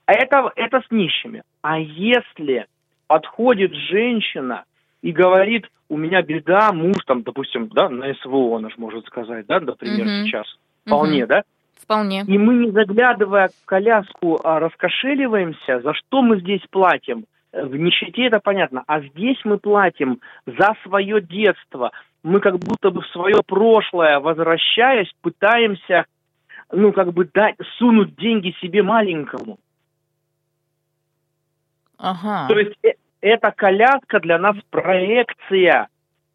А 0.06 0.14
это, 0.14 0.52
это 0.56 0.82
с 0.82 0.92
нищими. 0.92 1.42
А 1.64 1.80
если 1.80 2.68
подходит 3.08 3.74
женщина 3.74 4.66
и 5.02 5.12
говорит, 5.12 5.66
у 5.90 5.98
меня 5.98 6.22
беда, 6.22 6.72
муж 6.72 6.98
там, 7.08 7.24
допустим, 7.24 7.68
да, 7.70 7.90
на 7.90 8.14
СВО, 8.22 8.58
она 8.58 8.70
же 8.70 8.76
может 8.78 9.06
сказать, 9.08 9.48
да, 9.48 9.60
например, 9.60 10.06
угу. 10.06 10.28
сейчас, 10.28 10.46
вполне, 10.86 11.24
угу. 11.24 11.30
да? 11.30 11.44
Вполне. 11.82 12.24
И 12.28 12.38
мы, 12.38 12.56
не 12.56 12.72
заглядывая 12.72 13.48
в 13.48 13.66
коляску, 13.66 14.40
а 14.44 14.60
раскошеливаемся, 14.60 15.82
за 15.82 15.94
что 15.96 16.22
мы 16.22 16.40
здесь 16.40 16.62
платим– 16.70 17.26
в 17.54 17.75
нищете 17.75 18.25
это 18.25 18.39
понятно. 18.39 18.84
А 18.88 19.01
здесь 19.01 19.38
мы 19.44 19.58
платим 19.58 20.20
за 20.46 20.75
свое 20.84 21.22
детство. 21.22 21.92
Мы 22.24 22.39
как 22.39 22.60
будто 22.60 22.92
бы 22.92 23.01
в 23.01 23.08
свое 23.08 23.42
прошлое, 23.46 24.20
возвращаясь, 24.20 25.12
пытаемся, 25.22 26.06
ну, 26.72 26.92
как 26.92 27.13
бы 27.13 27.30
дать, 27.34 27.56
сунуть 27.77 28.16
деньги 28.16 28.54
себе 28.62 28.84
маленькому. 28.84 29.60
Ага. 31.98 32.48
То 32.48 32.60
есть 32.60 32.77
э, 32.84 32.94
эта 33.22 33.51
коляска 33.51 34.20
для 34.20 34.38
нас 34.38 34.56
проекция 34.70 35.88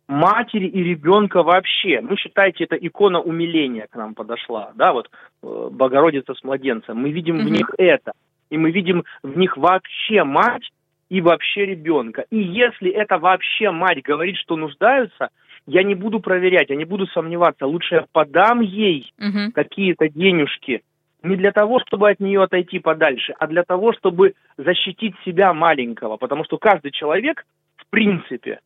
матери 0.09 0.67
и 0.67 0.83
ребенка 0.83 1.43
вообще. 1.43 2.01
Ну, 2.01 2.17
считайте, 2.17 2.65
это 2.65 2.77
икона 2.77 3.21
умиления 3.21 3.87
к 3.87 3.97
нам 3.97 4.15
подошла, 4.15 4.73
да, 4.75 4.93
вот 4.93 5.11
э, 5.43 5.69
Богородица 5.71 6.35
с 6.35 6.43
младенцем. 6.43 6.99
Мы 6.99 7.11
видим 7.11 7.37
угу. 7.37 7.45
в 7.45 7.51
них 7.51 7.71
это. 7.79 8.13
И 8.51 8.59
мы 8.59 8.71
видим 8.71 9.05
в 9.23 9.37
них 9.37 9.57
вообще 9.57 10.25
мать, 10.25 10.71
и 11.13 11.21
вообще 11.21 11.67
ребенка. 11.67 12.25
И 12.31 12.39
если 12.39 12.91
это 12.91 13.19
вообще 13.19 13.71
мать 13.71 14.03
говорит, 14.03 14.37
что 14.39 14.57
нуждаются, 14.57 15.29
я 15.67 15.83
не 15.83 15.95
буду 15.95 16.21
проверять, 16.21 16.71
я 16.71 16.77
не 16.77 16.87
буду 16.87 17.07
сомневаться. 17.09 17.67
Лучше 17.67 17.95
я 17.97 18.07
подам 18.13 18.61
ей 18.61 19.13
угу. 19.19 19.53
какие-то 19.55 20.09
денежки, 20.09 20.83
не 21.23 21.37
для 21.37 21.53
того, 21.53 21.81
чтобы 21.87 22.11
от 22.11 22.19
нее 22.19 22.43
отойти 22.43 22.79
подальше, 22.79 23.35
а 23.39 23.47
для 23.47 23.63
того, 23.63 23.93
чтобы 23.93 24.35
защитить 24.57 25.15
себя 25.25 25.53
маленького. 25.53 26.17
Потому 26.17 26.45
что 26.45 26.57
каждый 26.57 26.91
человек 26.91 27.45
в 27.77 27.91
принципе, 27.91 28.61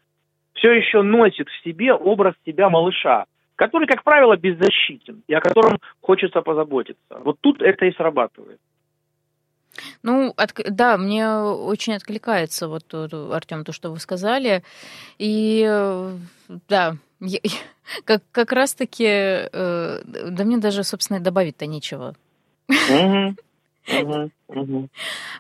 все 0.55 0.73
еще 0.73 1.03
носит 1.03 1.49
в 1.49 1.65
себе 1.65 1.93
образ 1.93 2.35
себя 2.45 2.71
малыша, 2.71 3.25
который, 3.57 3.87
как 3.87 4.05
правило, 4.05 4.37
беззащитен 4.37 5.23
и 5.27 5.35
о 5.35 5.41
котором 5.41 5.79
хочется 6.01 6.43
позаботиться. 6.43 7.19
Вот 7.25 7.39
тут 7.41 7.63
это 7.63 7.87
и 7.87 7.93
срабатывает. 7.93 8.59
Ну, 10.03 10.33
от, 10.37 10.55
да, 10.71 10.97
мне 10.97 11.29
очень 11.31 11.95
откликается 11.95 12.69
вот, 12.69 12.93
Артем, 12.93 13.65
то, 13.65 13.73
что 13.73 13.91
вы 13.91 13.99
сказали. 13.99 14.63
И 15.19 15.65
да, 16.69 16.97
я, 17.21 17.41
как, 18.05 18.23
как 18.33 18.53
раз-таки, 18.53 19.07
э, 19.07 20.03
да 20.05 20.45
мне 20.45 20.59
даже, 20.59 20.85
собственно, 20.85 21.21
добавить-то 21.21 21.67
нечего. 21.67 22.15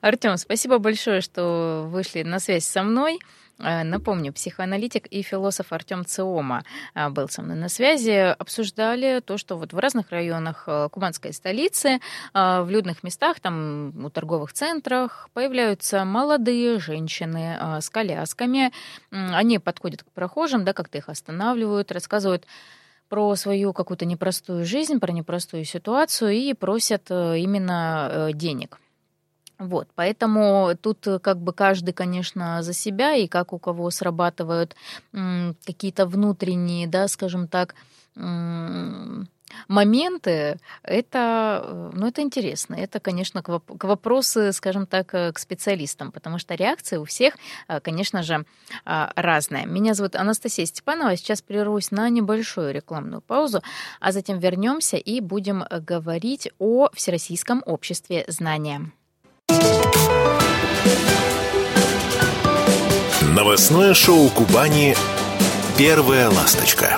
Артем, 0.00 0.37
спасибо 0.37 0.78
большое, 0.78 1.21
что 1.21 1.87
вышли 1.88 2.23
на 2.23 2.38
связь 2.38 2.64
со 2.64 2.83
мной. 2.83 3.19
Э, 3.59 3.85
напомню, 3.85 4.33
психоаналитик 4.33 5.07
и 5.07 5.23
философ 5.23 5.73
Артем 5.73 6.05
Циома 6.05 6.65
э, 6.95 7.09
был 7.09 7.29
со 7.29 7.43
мной 7.43 7.57
на 7.57 7.69
связи. 7.69 8.35
Обсуждали 8.39 9.21
то, 9.21 9.39
что 9.39 9.57
вот 9.57 9.73
в 9.73 9.79
разных 9.79 10.11
районах 10.11 10.65
э, 10.67 10.89
кубанской 10.91 11.33
столицы, 11.33 12.01
в 12.35 12.67
людных 12.69 13.03
местах, 13.03 13.41
там 13.41 13.93
у 14.05 14.11
торговых 14.11 14.53
центрах 14.53 15.29
появляются 15.33 16.05
молодые 16.05 16.79
женщины 16.79 17.59
с 17.81 17.89
колясками. 17.91 18.73
Они 19.11 19.59
подходят 19.59 20.03
к 20.03 20.11
прохожим, 20.11 20.65
да, 20.65 20.73
как-то 20.73 20.99
их 20.99 21.09
останавливают, 21.09 21.93
рассказывают 21.93 22.47
про 23.09 23.35
свою 23.37 23.73
какую-то 23.73 24.05
непростую 24.05 24.65
жизнь, 24.65 24.99
про 25.01 25.13
непростую 25.13 25.65
ситуацию 25.65 26.33
и 26.33 26.53
просят 26.55 27.11
именно 27.11 28.31
денег. 28.33 28.79
Вот, 29.59 29.89
поэтому 29.95 30.77
тут 30.81 31.07
э, 31.07 31.19
как 31.19 31.39
бы 31.39 31.53
каждый, 31.53 31.93
конечно, 31.93 32.63
за 32.63 32.75
себя, 32.75 33.15
и 33.15 33.27
как 33.27 33.53
у 33.53 33.59
кого 33.59 33.91
срабатывают 33.91 34.77
какие-то 35.65 36.07
внутренние, 36.07 36.87
да, 36.87 37.09
скажем 37.09 37.49
так, 37.49 37.75
моменты, 39.69 40.59
это, 40.83 41.63
э, 41.65 41.91
ну, 41.95 42.07
это 42.07 42.21
интересно. 42.23 42.75
Это, 42.75 43.01
конечно, 43.01 43.43
к, 43.43 43.49
воп- 43.49 43.79
к 43.79 43.85
вопросу, 43.85 44.53
скажем 44.53 44.87
так, 44.87 45.15
э, 45.15 45.33
к 45.33 45.39
специалистам, 45.39 46.13
потому 46.13 46.39
что 46.39 46.55
реакции 46.55 46.97
у 46.97 47.05
всех, 47.05 47.35
конечно 47.83 48.23
же, 48.23 48.45
а, 48.85 49.13
разная. 49.17 49.67
Меня 49.67 49.95
зовут 49.95 50.17
Анастасия 50.17 50.67
Степанова. 50.67 51.17
Сейчас 51.17 51.43
прервусь 51.43 51.91
на 51.91 52.09
небольшую 52.11 52.73
рекламную 52.75 53.21
паузу, 53.23 53.63
а 54.01 54.13
затем 54.13 54.39
вернемся 54.39 54.97
и 54.97 55.21
будем 55.21 55.65
говорить 55.71 56.51
о 56.59 56.89
Всероссийском 56.93 57.63
обществе 57.67 58.25
знания. 58.29 58.91
Новостное 63.37 63.93
шоу 63.93 64.31
Кубани 64.31 64.97
«Первая 65.76 66.31
ласточка». 66.31 66.97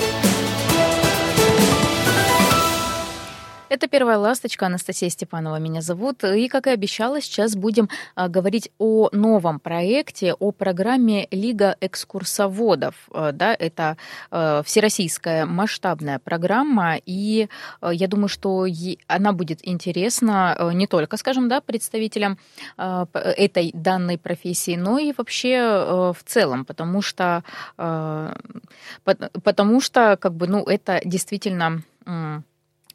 Это 3.68 3.86
«Первая 3.86 4.16
ласточка», 4.16 4.66
Анастасия 4.66 5.10
Степанова 5.10 5.58
меня 5.58 5.82
зовут. 5.82 6.24
И, 6.24 6.48
как 6.48 6.66
и 6.66 6.70
обещала, 6.70 7.20
сейчас 7.20 7.54
будем 7.54 7.90
а, 8.14 8.28
говорить 8.28 8.70
о 8.78 9.10
новом 9.12 9.60
проекте, 9.60 10.32
о 10.32 10.52
программе 10.52 11.28
«Лига 11.30 11.76
экскурсоводов». 11.82 12.94
А, 13.12 13.32
да, 13.32 13.54
это 13.58 13.98
а, 14.30 14.62
всероссийская 14.62 15.44
масштабная 15.44 16.18
программа, 16.18 16.96
и 17.04 17.48
я 17.82 18.08
думаю, 18.08 18.28
что 18.28 18.66
она 19.06 19.32
будет 19.32 19.60
интересна 19.62 20.56
не 20.72 20.86
только, 20.86 21.16
скажем, 21.16 21.48
да, 21.48 21.60
представителям 21.60 22.38
этой 22.76 23.70
данной 23.74 24.18
профессии, 24.18 24.76
но 24.76 24.98
и 24.98 25.12
вообще 25.16 26.12
в 26.12 26.18
целом, 26.24 26.64
потому 26.64 27.02
что, 27.02 27.42
потому 29.04 29.80
что 29.80 30.16
как 30.16 30.34
бы, 30.34 30.46
ну, 30.46 30.64
это 30.64 31.00
действительно 31.04 31.82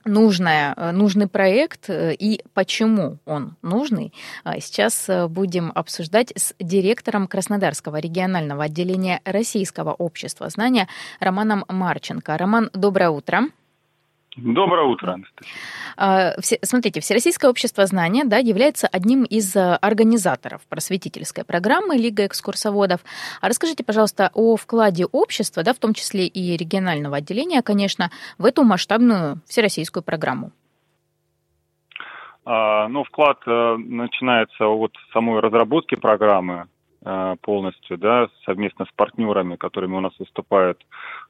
нужное, 0.05 0.73
э, 0.75 0.91
нужный 0.91 1.27
проект 1.27 1.89
э, 1.89 2.13
и 2.13 2.41
почему 2.53 3.17
он 3.25 3.55
нужный, 3.61 4.13
а 4.43 4.59
сейчас 4.59 5.09
э, 5.09 5.27
будем 5.27 5.71
обсуждать 5.73 6.33
с 6.35 6.53
директором 6.59 7.27
Краснодарского 7.27 7.97
регионального 7.97 8.65
отделения 8.65 9.21
Российского 9.25 9.93
общества 9.93 10.49
знания 10.49 10.87
Романом 11.19 11.65
Марченко. 11.67 12.37
Роман, 12.37 12.69
доброе 12.73 13.09
утро. 13.09 13.43
Доброе 14.35 14.87
утро, 14.87 15.19
а, 15.95 16.31
Смотрите, 16.41 17.01
Всероссийское 17.01 17.51
общество 17.51 17.85
знания 17.85 18.23
да, 18.25 18.37
является 18.37 18.87
одним 18.87 19.25
из 19.25 19.55
э, 19.55 19.75
организаторов 19.75 20.61
просветительской 20.67 21.43
программы 21.43 21.97
Лига 21.97 22.25
экскурсоводов. 22.25 23.01
А 23.41 23.47
расскажите, 23.47 23.83
пожалуйста, 23.83 24.31
о 24.33 24.55
вкладе 24.55 25.05
общества, 25.05 25.61
да, 25.61 25.73
в 25.73 25.77
том 25.77 25.93
числе 25.93 26.25
и 26.25 26.57
регионального 26.57 27.17
отделения, 27.17 27.61
конечно, 27.61 28.09
в 28.39 28.45
эту 28.45 28.63
масштабную 28.63 29.39
всероссийскую 29.45 30.01
программу. 30.01 30.51
А, 32.45 32.87
ну, 32.87 33.03
вклад 33.03 33.37
э, 33.45 33.75
начинается 33.77 34.65
от 34.65 34.93
самой 35.13 35.41
разработки 35.41 35.93
программы, 35.93 36.65
полностью, 37.41 37.97
да, 37.97 38.29
совместно 38.45 38.85
с 38.85 38.91
партнерами, 38.95 39.57
которыми 39.57 39.95
у 39.95 39.99
нас 39.99 40.13
выступает 40.19 40.79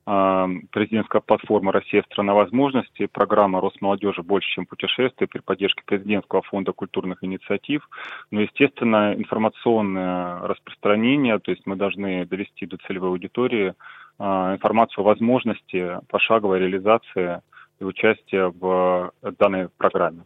э, 0.05 0.47
президентская 0.71 1.21
платформа 1.21 1.71
«Россия– 1.71 2.03
страна 2.11 2.33
возможностей», 2.33 3.07
программа 3.07 3.59
«Росмолодежи 3.59 4.21
больше, 4.21 4.49
чем 4.49 4.65
путешествия» 4.65 5.25
при 5.25 5.39
поддержке 5.39 5.81
президентского 5.85 6.43
фонда 6.43 6.73
культурных 6.73 7.23
инициатив. 7.23 7.89
Но, 8.29 8.41
естественно, 8.41 9.13
информационное 9.15 10.41
распространение, 10.41 11.39
то 11.39 11.51
есть 11.51 11.65
мы 11.65 11.75
должны 11.75 12.25
довести 12.25 12.67
до 12.67 12.77
целевой 12.85 13.09
аудитории 13.09 13.73
э, 14.19 14.23
информацию 14.23 15.03
о 15.03 15.07
возможности 15.07 15.99
пошаговой 16.07 16.59
реализации 16.59 17.41
и 17.79 17.83
участия 17.83 18.53
в 18.59 19.11
данной 19.39 19.69
программе. 19.69 20.23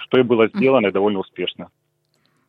Что 0.00 0.18
и 0.18 0.22
было 0.22 0.48
сделано 0.48 0.86
и 0.86 0.92
довольно 0.92 1.18
успешно. 1.18 1.68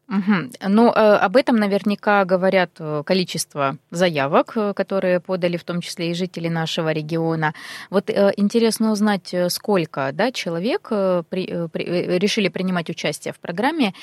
Угу. 0.07 0.69
Ну, 0.69 0.91
э, 0.91 0.91
об 0.91 1.35
этом 1.35 1.55
наверняка 1.55 2.25
говорят 2.25 2.71
э, 2.79 3.01
количество 3.03 3.77
заявок, 3.89 4.53
э, 4.55 4.73
которые 4.73 5.19
подали 5.19 5.57
в 5.57 5.63
том 5.63 5.81
числе 5.81 6.11
и 6.11 6.13
жители 6.13 6.47
нашего 6.47 6.91
региона. 6.91 7.53
Вот 7.89 8.09
интересно 8.09 8.91
узнать, 8.91 9.33
сколько 9.49 10.11
да, 10.13 10.31
человек 10.31 10.89
при, 10.89 11.67
при, 11.69 12.19
решили 12.19 12.49
принимать 12.49 12.89
участие 12.89 13.33
в 13.33 13.39
программе, 13.39 13.93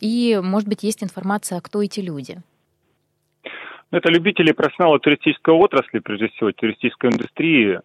и, 0.00 0.40
может 0.42 0.68
быть, 0.68 0.82
есть 0.82 1.02
информация, 1.02 1.60
кто 1.60 1.82
эти 1.82 2.00
люди? 2.00 2.38
Это 3.90 4.10
любители 4.10 4.52
профессионала 4.52 4.98
туристической 4.98 5.54
отрасли, 5.54 6.00
прежде 6.00 6.28
всего, 6.28 6.50
туристической 6.52 7.10
индустрии. 7.10 7.80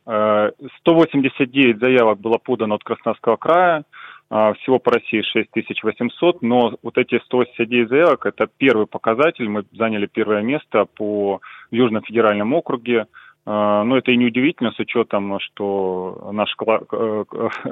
189 0.79 1.79
заявок 1.79 2.19
было 2.19 2.37
подано 2.37 2.75
от 2.75 2.83
Краснодарского 2.83 3.35
края, 3.35 3.83
всего 4.29 4.77
по 4.77 4.91
России 4.91 5.23
6800, 5.23 6.43
но 6.43 6.77
вот 6.83 6.97
эти 6.97 7.19
189 7.25 7.89
заявок– 7.89 8.25
это 8.27 8.47
первый 8.57 8.85
показатель. 8.85 9.49
Мы 9.49 9.65
заняли 9.71 10.05
первое 10.05 10.43
место 10.43 10.85
по 10.85 11.41
Южном 11.71 12.03
федеральном 12.03 12.53
округе. 12.53 13.07
А, 13.51 13.83
но 13.83 13.97
это 13.97 14.11
и 14.11 14.17
неудивительно 14.17 14.71
с 14.73 14.79
учетом, 14.79 15.39
что 15.39 16.29
наш 16.31 16.55
э, 16.91 17.23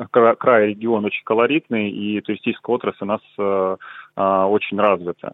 край, 0.10 0.70
регион 0.70 1.06
очень 1.06 1.24
колоритный, 1.24 1.92
и 1.92 2.20
туристическая 2.22 2.74
отрасль 2.74 3.04
у 3.04 3.06
нас 3.06 3.22
э, 3.38 3.78
а, 4.16 4.48
очень 4.48 4.80
развита. 4.80 5.34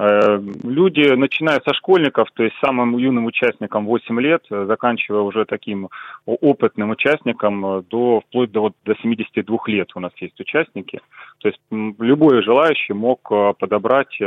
Э, 0.00 0.40
люди, 0.64 1.14
начиная 1.14 1.60
со 1.60 1.72
школьников, 1.74 2.28
то 2.34 2.42
есть 2.42 2.56
самым 2.60 2.96
юным 2.98 3.26
участникам 3.26 3.86
8 3.86 4.20
лет, 4.20 4.44
заканчивая 4.50 5.20
уже 5.20 5.44
таким 5.44 5.90
опытным 6.26 6.90
участником, 6.90 7.84
до, 7.88 8.20
вплоть 8.26 8.50
до, 8.50 8.62
вот, 8.62 8.72
до 8.84 8.96
72 8.96 9.58
лет 9.68 9.92
у 9.94 10.00
нас 10.00 10.10
есть 10.16 10.40
участники. 10.40 11.02
То 11.38 11.46
есть 11.46 11.60
любой 11.70 12.42
желающий 12.42 12.94
мог 12.94 13.20
подобрать 13.58 14.18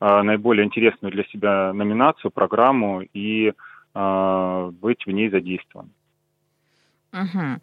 наиболее 0.00 0.64
интересную 0.64 1.12
для 1.12 1.24
себя 1.24 1.74
номинацию, 1.74 2.30
программу 2.30 3.02
и 3.12 3.48
а, 3.48 3.54
быть 3.94 5.06
в 5.06 5.10
ней 5.10 5.28
задействован. 5.30 5.90
Угу. 7.12 7.60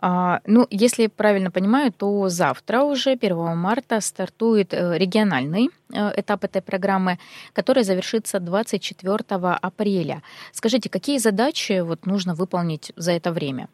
А, 0.00 0.40
ну, 0.46 0.66
если 0.70 1.06
правильно 1.06 1.50
понимаю, 1.50 1.92
то 1.92 2.28
завтра 2.28 2.82
уже, 2.82 3.10
1 3.12 3.56
марта, 3.56 4.00
стартует 4.00 4.74
э, 4.74 4.98
региональный 4.98 5.70
э, 5.92 6.20
этап 6.20 6.44
этой 6.44 6.62
программы, 6.62 7.18
который 7.52 7.84
завершится 7.84 8.40
24 8.40 9.18
апреля. 9.62 10.22
Скажите, 10.52 10.88
какие 10.88 11.18
задачи 11.18 11.80
вот 11.80 12.06
нужно 12.06 12.34
выполнить 12.34 12.92
за 12.96 13.12
это 13.12 13.32
время? 13.32 13.68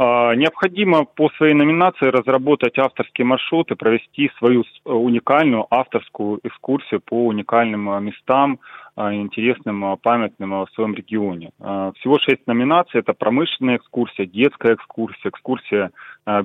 А, 0.00 0.32
необходимо 0.36 1.04
по 1.06 1.28
своей 1.30 1.54
номинации 1.54 2.06
разработать 2.06 2.78
авторские 2.78 3.24
маршруты, 3.24 3.74
провести 3.74 4.30
свою 4.38 4.62
уникальную 4.84 5.66
авторскую 5.74 6.38
экскурсию 6.44 7.00
по 7.00 7.26
уникальным 7.26 8.04
местам, 8.04 8.60
а, 8.94 9.12
интересным, 9.12 9.96
памятным 10.00 10.50
в 10.50 10.68
своем 10.74 10.94
регионе. 10.94 11.50
Всего 11.58 12.20
шесть 12.20 12.46
номинаций. 12.46 13.00
Это 13.00 13.12
промышленная 13.12 13.78
экскурсия, 13.78 14.26
детская 14.26 14.74
экскурсия, 14.74 15.30
экскурсия 15.30 15.90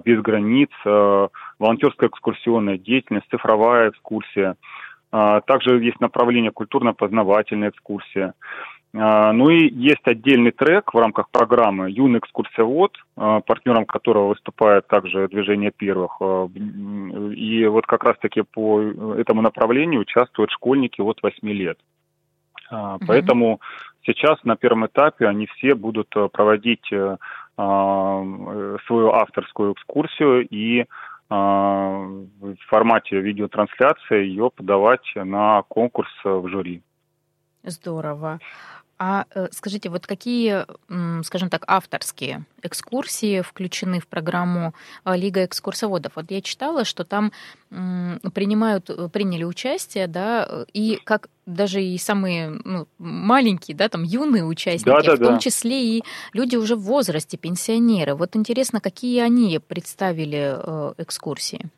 без 0.03 0.21
границ, 0.21 0.69
волонтерская 1.59 2.09
экскурсионная 2.09 2.79
деятельность, 2.79 3.29
цифровая 3.29 3.89
экскурсия. 3.89 4.55
Также 5.11 5.83
есть 5.83 5.99
направление 5.99 6.51
культурно-познавательная 6.51 7.69
экскурсия. 7.69 8.33
Ну 8.95 9.49
и 9.49 9.69
есть 9.73 10.05
отдельный 10.05 10.51
трек 10.51 10.93
в 10.93 10.97
рамках 10.97 11.29
программы 11.31 11.89
«Юный 11.89 12.19
экскурсовод», 12.19 12.95
партнером 13.15 13.85
которого 13.85 14.27
выступает 14.27 14.87
также 14.87 15.27
движение 15.27 15.71
первых. 15.71 16.21
И 16.21 17.65
вот 17.65 17.87
как 17.87 18.03
раз-таки 18.03 18.43
по 18.43 18.81
этому 19.17 19.41
направлению 19.41 20.01
участвуют 20.01 20.51
школьники 20.51 21.01
от 21.01 21.23
8 21.23 21.49
лет. 21.49 21.79
Поэтому 23.07 23.59
сейчас 24.03 24.43
на 24.43 24.55
первом 24.55 24.85
этапе 24.85 25.27
они 25.27 25.47
все 25.47 25.73
будут 25.73 26.09
проводить 26.31 26.85
свою 26.85 27.19
авторскую 29.11 29.73
экскурсию 29.73 30.47
и 30.47 30.85
в 31.29 32.57
формате 32.67 33.19
видеотрансляции 33.19 34.25
ее 34.27 34.51
подавать 34.55 35.11
на 35.15 35.63
конкурс 35.63 36.11
в 36.23 36.47
жюри. 36.47 36.83
Здорово. 37.63 38.39
А 39.05 39.25
э, 39.35 39.49
скажите, 39.51 39.89
вот 39.89 40.07
какие, 40.07 40.65
скажем 41.23 41.49
так, 41.49 41.65
авторские 41.67 42.45
экскурсии 42.61 43.41
включены 43.41 43.99
в 43.99 44.07
программу 44.07 44.73
э, 45.03 45.17
Лига 45.17 45.43
экскурсоводов? 45.43 46.13
Вот 46.15 46.31
я 46.31 46.41
читала, 46.41 46.85
что 46.85 47.03
там 47.03 47.33
принимают, 47.69 48.89
э, 48.89 49.09
приняли 49.09 49.43
участие, 49.43 50.07
да, 50.07 50.47
и 50.71 51.01
как 51.03 51.27
даже 51.45 51.83
и 51.83 51.97
самые 51.97 52.51
ну, 52.63 52.87
маленькие, 52.97 53.75
да, 53.75 53.89
там 53.89 54.03
юные 54.03 54.45
участники, 54.45 54.85
да, 54.85 55.01
да, 55.01 55.15
в 55.15 55.19
том 55.19 55.33
да. 55.33 55.39
числе 55.39 55.97
и 55.97 56.03
люди 56.31 56.55
уже 56.55 56.77
в 56.77 56.83
возрасте, 56.83 57.35
пенсионеры. 57.35 58.15
Вот 58.15 58.37
интересно, 58.37 58.79
какие 58.79 59.19
они 59.19 59.59
представили 59.59 60.55
экскурсии? 60.97 61.69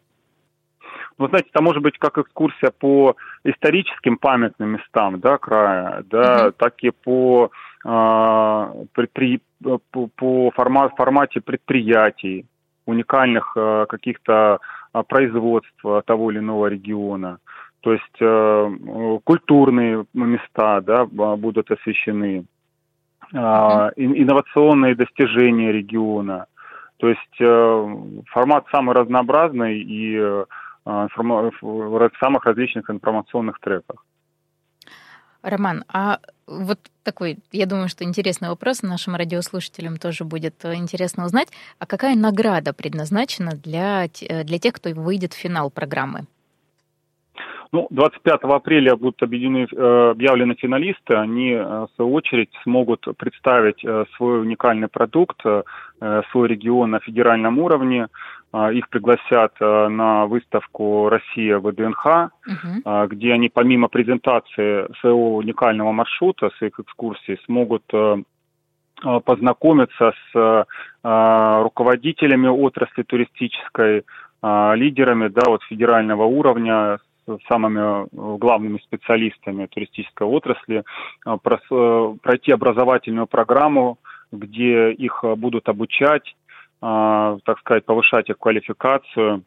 Ну, 1.18 1.28
знаете, 1.30 1.48
это 1.50 1.64
может 1.64 1.82
быть 1.82 1.98
как 1.98 2.18
экскурсия 2.18 2.72
по 2.78 3.16
историческим 3.46 4.18
памятным 4.18 4.72
местам, 4.72 5.20
да, 5.20 5.38
края, 5.38 6.04
да, 6.10 6.48
mm-hmm. 6.48 6.56
так 6.58 6.74
и 6.84 6.92
по, 6.92 7.52
э, 7.86 8.86
предпри, 8.94 9.42
по, 9.92 10.08
по 10.08 10.52
формат, 10.52 10.94
формате 10.98 11.40
предприятий, 11.40 12.46
уникальных 12.86 13.54
э, 13.56 13.86
каких-то 13.88 14.60
э, 14.94 15.04
производств 15.08 15.86
того 16.06 16.32
или 16.32 16.40
иного 16.40 16.68
региона. 16.68 17.40
То 17.80 17.94
есть 17.94 18.18
э, 18.20 19.20
культурные 19.24 20.06
места 20.14 20.82
да, 20.82 21.06
будут 21.06 21.72
освещены, 21.72 22.46
э, 23.32 23.38
инновационные 23.38 24.96
достижения 24.96 25.72
региона. 25.72 26.48
То 26.98 27.08
есть 27.08 27.40
э, 27.40 27.96
формат 28.32 28.66
самый 28.72 28.96
разнообразный 28.96 29.80
и 29.80 30.18
а, 30.18 30.46
в 30.86 32.18
самых 32.20 32.46
различных 32.46 32.90
информационных 32.90 33.60
треках. 33.60 34.06
Роман, 35.46 35.84
а 35.94 36.20
вот 36.48 36.80
такой, 37.04 37.38
я 37.52 37.66
думаю, 37.66 37.88
что 37.88 38.04
интересный 38.04 38.50
вопрос 38.50 38.84
нашим 38.84 39.16
радиослушателям 39.16 39.98
тоже 39.98 40.24
будет 40.24 40.66
э, 40.66 40.76
интересно 40.76 41.26
узнать. 41.26 41.50
А 41.80 41.86
какая 41.86 42.16
награда 42.16 42.74
предназначена 42.74 43.52
для, 43.52 44.06
для 44.44 44.60
тех, 44.60 44.74
кто 44.74 44.90
выйдет 44.90 45.34
в 45.34 45.38
финал 45.38 45.70
программы? 45.70 46.22
Ну, 47.72 47.88
25 47.90 48.42
апреля 48.44 48.96
будут 48.96 49.22
объединены, 49.22 49.68
э, 49.72 50.10
объявлены 50.12 50.56
финалисты. 50.56 51.14
Они, 51.14 51.52
э, 51.52 51.64
в 51.64 51.90
свою 51.96 52.14
очередь, 52.14 52.52
смогут 52.64 53.08
представить 53.18 53.86
свой 54.16 54.42
уникальный 54.42 54.88
продукт, 54.88 55.42
свой 56.32 56.48
регион 56.48 56.92
на 56.92 57.00
федеральном 57.00 57.60
уровне. 57.60 58.08
А, 58.56 58.72
их 58.72 58.88
пригласят 58.88 59.54
а, 59.60 59.90
на 59.90 60.28
выставку 60.28 61.10
«Россия 61.10 61.60
ВДНХ», 61.60 62.06
угу. 62.06 63.08
где 63.08 63.34
они 63.34 63.50
помимо 63.50 63.90
презентации 63.90 64.88
своего 65.02 65.36
уникального 65.36 65.92
маршрута, 65.92 66.50
своих 66.58 66.80
экскурсий, 66.80 67.38
смогут 67.46 67.84
познакомиться 69.26 70.14
с 70.32 70.66
руководителями 71.04 72.48
отрасли 72.48 73.04
туристической, 73.04 74.06
лидерами 74.42 75.28
да, 75.28 75.42
вот 75.48 75.64
федерального 75.64 76.24
уровня, 76.24 77.00
самыми 77.50 78.08
главными 78.38 78.78
специалистами 78.78 79.66
туристической 79.66 80.28
отрасли, 80.28 80.86
пройти 82.22 82.54
образовательную 82.54 83.28
программу, 83.28 83.98
где 84.32 84.92
их 84.92 85.26
будут 85.36 85.68
обучать, 85.68 86.36
так 86.86 87.60
сказать, 87.60 87.86
повышать 87.86 88.30
их 88.30 88.38
квалификацию. 88.38 89.44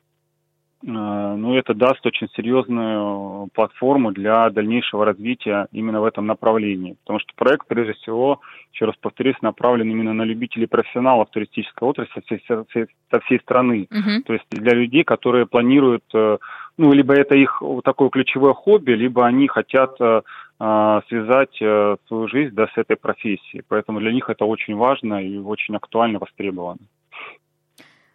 А, 0.87 1.35
ну, 1.37 1.57
это 1.57 1.74
даст 1.74 2.05
очень 2.07 2.29
серьезную 2.37 3.48
платформу 3.53 4.12
для 4.12 4.48
дальнейшего 4.51 5.05
развития 5.05 5.66
именно 5.72 6.01
в 6.01 6.05
этом 6.05 6.27
направлении. 6.27 6.96
Потому 7.01 7.18
что 7.18 7.33
проект, 7.35 7.66
прежде 7.66 7.94
всего, 7.94 8.40
еще 8.72 8.85
раз 8.85 8.94
повторюсь, 9.01 9.35
направлен 9.42 9.90
именно 9.90 10.12
на 10.12 10.22
любителей 10.22 10.66
профессионалов 10.66 11.31
туристической 11.31 11.88
отрасли 11.88 12.22
со 12.46 12.64
всей, 12.64 12.87
со 13.11 13.20
всей 13.20 13.40
страны. 13.40 13.88
Uh-huh. 13.90 14.22
То 14.24 14.35
есть 14.35 14.46
для 14.51 14.74
людей, 14.74 15.03
которые 15.03 15.46
планируют, 15.46 16.05
э, 16.14 16.38
ну, 16.77 16.92
либо 16.92 17.14
это 17.14 17.35
их 17.35 17.61
такое 17.83 18.09
ключевое 18.11 18.55
хобби, 18.55 18.92
либо 18.92 19.27
они 19.27 19.48
хотят 19.48 20.01
э, 20.01 20.22
а, 20.61 21.03
связать 21.09 21.61
э, 21.61 21.96
свою 22.07 22.29
жизнь 22.29 22.55
да, 22.55 22.68
с 22.68 22.77
этой 22.77 22.96
профессией. 22.96 23.64
Поэтому 23.68 23.98
для 23.98 24.12
них 24.12 24.31
это 24.31 24.44
очень 24.44 24.77
важно 24.77 25.20
и 25.20 25.38
очень 25.38 25.74
актуально 25.74 26.20
востребовано. 26.20 26.79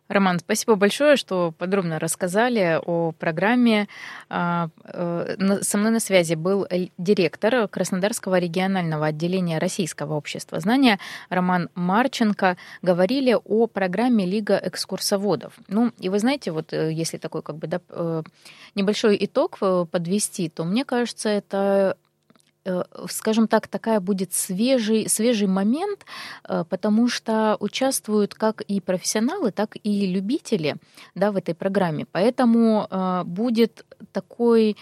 Роман, 0.09 0.39
спасибо 0.39 0.75
большое, 0.75 1.15
что 1.15 1.53
подробно 1.57 1.97
рассказали 1.97 2.79
о 2.85 3.13
программе. 3.13 3.87
А, 4.29 4.67
э, 4.83 5.59
со 5.61 5.77
мной 5.77 5.91
на 5.91 5.99
связи 5.99 6.33
был 6.35 6.67
директор 6.97 7.67
Краснодарского 7.69 8.37
регионального 8.37 9.07
отделения 9.07 9.59
Российского 9.59 10.15
общества 10.15 10.59
знания 10.59 10.99
Роман 11.29 11.69
Марченко. 11.75 12.57
Говорили 12.81 13.37
о 13.45 13.67
программе 13.67 14.25
Лига 14.25 14.59
экскурсоводов. 14.61 15.53
Ну, 15.69 15.91
и 15.99 16.09
вы 16.09 16.19
знаете, 16.19 16.51
вот 16.51 16.73
э, 16.73 16.91
если 16.91 17.17
такой 17.17 17.41
как 17.41 17.55
бы 17.55 17.67
да, 17.67 17.79
э, 17.89 18.23
небольшой 18.75 19.17
итог 19.21 19.59
подвести, 19.89 20.49
то 20.49 20.65
мне 20.65 20.83
кажется, 20.83 21.29
это 21.29 21.95
скажем 23.09 23.47
так, 23.47 23.67
такая 23.67 23.99
будет 23.99 24.33
свежий, 24.33 25.09
свежий 25.09 25.47
момент, 25.47 26.05
э, 26.47 26.63
потому 26.69 27.09
что 27.09 27.57
участвуют 27.59 28.33
как 28.33 28.61
и 28.61 28.79
профессионалы, 28.79 29.51
так 29.51 29.77
и 29.83 30.07
любители 30.07 30.75
да, 31.15 31.31
в 31.31 31.37
этой 31.37 31.55
программе. 31.55 32.05
Поэтому 32.11 32.87
э, 32.89 33.23
будет 33.25 33.85
такой, 34.11 34.77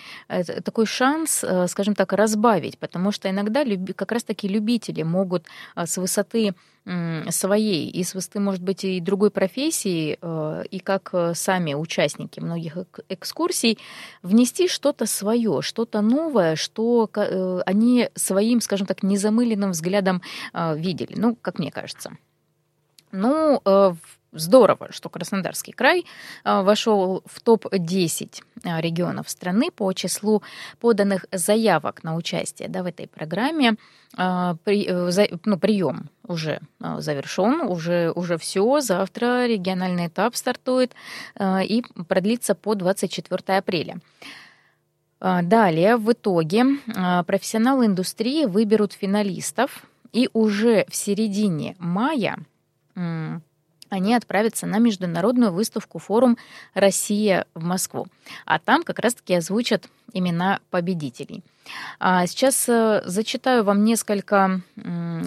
такой 0.63 0.86
шанс, 0.86 1.46
скажем 1.67 1.96
так, 1.96 2.12
разбавить, 2.13 2.78
потому 2.80 3.12
что 3.12 3.30
иногда 3.30 3.63
как 3.96 4.12
раз-таки 4.12 4.48
любители 4.48 5.04
могут 5.04 5.46
с 5.76 5.98
высоты 5.98 6.54
своей 7.30 7.89
и 7.89 8.04
с 8.04 8.15
высоты, 8.15 8.39
может 8.39 8.63
быть, 8.63 8.84
и 8.84 9.00
другой 9.00 9.30
профессии, 9.30 10.17
э, 10.20 10.63
и 10.72 10.80
как 10.80 11.12
э, 11.13 11.34
сами 11.36 11.76
участники 11.76 12.39
многих 12.39 12.78
экскурсий, 13.08 13.78
внести 14.24 14.67
что-то 14.67 15.06
свое, 15.06 15.62
что-то 15.62 16.02
новое, 16.02 16.56
что 16.56 17.08
э, 17.13 17.62
они 17.67 18.10
своим, 18.15 18.62
скажем 18.62 18.88
так, 18.88 19.04
незамыленным 19.04 19.72
взглядом 19.72 20.22
видели, 20.54 21.13
ну, 21.15 21.36
как 21.39 21.60
мне 21.60 21.72
кажется. 21.72 22.17
Ну, 23.12 23.62
здорово, 24.32 24.88
что 24.91 25.10
Краснодарский 25.10 25.74
край 25.74 26.06
а, 26.44 26.63
вошел 26.63 27.24
в 27.26 27.41
топ-10 27.41 28.41
а, 28.63 28.82
регионов 28.82 29.30
страны 29.30 29.72
по 29.72 29.91
числу 29.94 30.41
поданных 30.80 31.26
заявок 31.32 32.04
на 32.04 32.15
участие 32.15 32.70
да, 32.70 32.84
в 32.84 32.86
этой 32.86 33.08
программе. 33.08 33.76
А, 34.17 34.56
при, 34.63 34.86
э, 34.88 35.38
ну, 35.46 35.58
прием 35.58 36.10
уже 36.28 36.60
завершен, 36.80 37.62
уже, 37.62 38.12
уже 38.12 38.38
все. 38.38 38.80
Завтра 38.80 39.48
региональный 39.48 40.08
этап 40.08 40.36
стартует 40.36 40.94
и 41.41 41.84
продлится 42.08 42.56
по 42.56 42.76
24 42.76 43.58
апреля. 43.58 44.00
Далее, 45.20 45.98
в 45.98 46.12
итоге, 46.13 46.63
профессионалы 47.28 47.86
индустрии 47.86 48.46
выберут 48.46 48.94
финалистов, 48.94 49.86
и 50.13 50.30
уже 50.34 50.86
в 50.89 50.96
середине 50.96 51.76
мая 51.78 52.38
они 53.92 54.16
отправятся 54.16 54.66
на 54.66 54.80
международную 54.80 55.52
выставку 55.52 56.00
форум 56.00 56.38
«Россия 56.74 57.46
в 57.54 57.64
Москву». 57.64 58.08
А 58.46 58.58
там 58.58 58.84
как 58.84 59.00
раз-таки 59.00 59.36
озвучат 59.36 59.90
имена 60.14 60.60
победителей– 60.72 61.44
сейчас 62.00 62.68
э, 62.68 63.02
зачитаю 63.06 63.64
вам 63.64 63.84
несколько, 63.84 64.62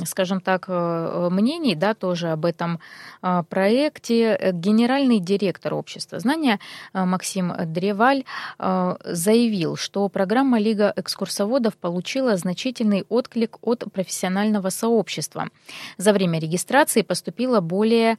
скажем 0.04 0.40
так, 0.40 0.64
э, 0.68 1.28
мнений, 1.30 1.74
да, 1.74 1.94
тоже 1.94 2.30
об 2.30 2.44
этом 2.44 2.80
а, 3.22 3.42
проекте. 3.42 4.50
Генеральный 4.52 5.20
директор 5.20 5.74
общества 5.74 6.18
знания 6.18 6.58
Максим 6.92 7.52
Древаль 7.66 8.24
заявил, 8.58 9.76
что 9.76 10.08
программа 10.08 10.58
Лига 10.58 10.92
экскурсоводов 10.96 11.76
получила 11.76 12.36
значительный 12.36 13.04
отклик 13.08 13.58
от 13.62 13.84
профессионального 13.92 14.70
сообщества. 14.70 15.48
За 15.96 16.12
время 16.12 16.38
регистрации 16.38 17.02
поступило 17.02 17.60
более 17.60 18.18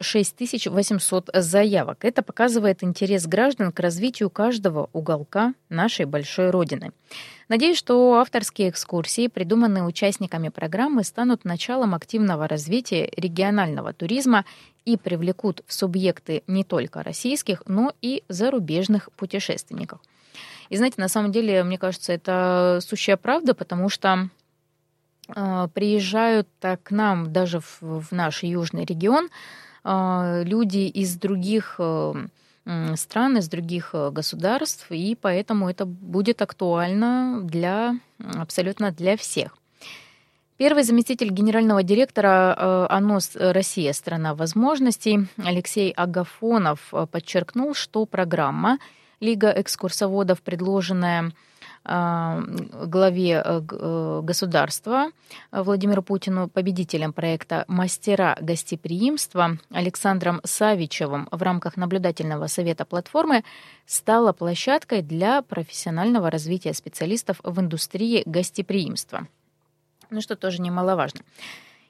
6800 0.00 1.30
заявок. 1.34 2.04
Это 2.04 2.22
показывает 2.22 2.84
интерес 2.84 3.26
граждан 3.26 3.72
к 3.72 3.80
развитию 3.80 4.30
каждого 4.30 4.88
уголка 4.92 5.54
нашей 5.68 6.06
большой 6.06 6.50
родины. 6.50 6.92
Надеюсь, 7.48 7.76
что 7.76 8.14
авторские 8.14 8.70
экскурсии, 8.70 9.28
придуманные 9.28 9.84
участниками 9.84 10.48
программы, 10.48 11.04
станут 11.04 11.44
началом 11.44 11.94
активного 11.94 12.48
развития 12.48 13.10
регионального 13.16 13.92
туризма 13.92 14.44
и 14.84 14.96
привлекут 14.96 15.62
в 15.66 15.72
субъекты 15.74 16.42
не 16.46 16.64
только 16.64 17.02
российских, 17.02 17.62
но 17.66 17.92
и 18.00 18.22
зарубежных 18.28 19.12
путешественников. 19.12 20.00
И 20.70 20.76
знаете, 20.76 21.00
на 21.00 21.08
самом 21.08 21.32
деле, 21.32 21.62
мне 21.64 21.76
кажется, 21.76 22.12
это 22.12 22.78
сущая 22.80 23.18
правда, 23.18 23.54
потому 23.54 23.90
что 23.90 24.30
э, 25.28 25.68
приезжают 25.74 26.48
к 26.60 26.90
нам 26.90 27.32
даже 27.32 27.60
в, 27.60 27.82
в 27.82 28.12
наш 28.12 28.42
южный 28.42 28.86
регион 28.86 29.28
э, 29.84 30.42
люди 30.44 30.88
из 30.88 31.16
других 31.16 31.74
э, 31.78 32.14
стран, 32.96 33.38
из 33.38 33.48
других 33.48 33.90
э, 33.92 34.10
государств, 34.10 34.86
и 34.90 35.16
поэтому 35.20 35.68
это 35.68 35.84
будет 35.84 36.42
актуально 36.42 37.40
для 37.42 37.96
абсолютно 38.18 38.92
для 38.92 39.16
всех. 39.16 39.56
Первый 40.58 40.84
заместитель 40.84 41.30
генерального 41.30 41.82
директора 41.82 42.54
э, 42.56 42.86
АНОС 42.90 43.32
«Россия. 43.34 43.92
Страна 43.92 44.34
возможностей» 44.34 45.26
Алексей 45.36 45.90
Агафонов 45.90 46.92
э, 46.92 47.06
подчеркнул, 47.10 47.74
что 47.74 48.06
программа 48.06 48.78
«Лига 49.18 49.50
экскурсоводов», 49.50 50.40
предложенная 50.42 51.32
главе 51.84 53.42
э, 53.44 53.60
э, 53.70 54.20
государства 54.22 55.10
Владимиру 55.50 56.02
Путину, 56.02 56.48
победителем 56.48 57.12
проекта 57.12 57.64
«Мастера 57.66 58.38
гостеприимства» 58.40 59.58
Александром 59.70 60.40
Савичевым 60.44 61.26
в 61.32 61.42
рамках 61.42 61.76
наблюдательного 61.76 62.46
совета 62.46 62.84
платформы 62.84 63.42
стала 63.84 64.32
площадкой 64.32 65.02
для 65.02 65.42
профессионального 65.42 66.30
развития 66.30 66.72
специалистов 66.72 67.40
в 67.42 67.60
индустрии 67.60 68.22
гостеприимства. 68.26 69.26
Ну 70.10 70.20
что 70.20 70.36
тоже 70.36 70.62
немаловажно. 70.62 71.22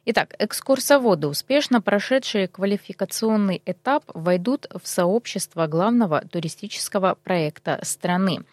Итак, 0.06 0.34
экскурсоводы, 0.38 1.28
успешно 1.28 1.82
прошедшие 1.82 2.48
квалификационный 2.48 3.60
этап, 3.66 4.04
войдут 4.14 4.66
в 4.82 4.88
сообщество 4.88 5.66
главного 5.66 6.22
туристического 6.22 7.16
проекта 7.22 7.78
страны– 7.82 8.40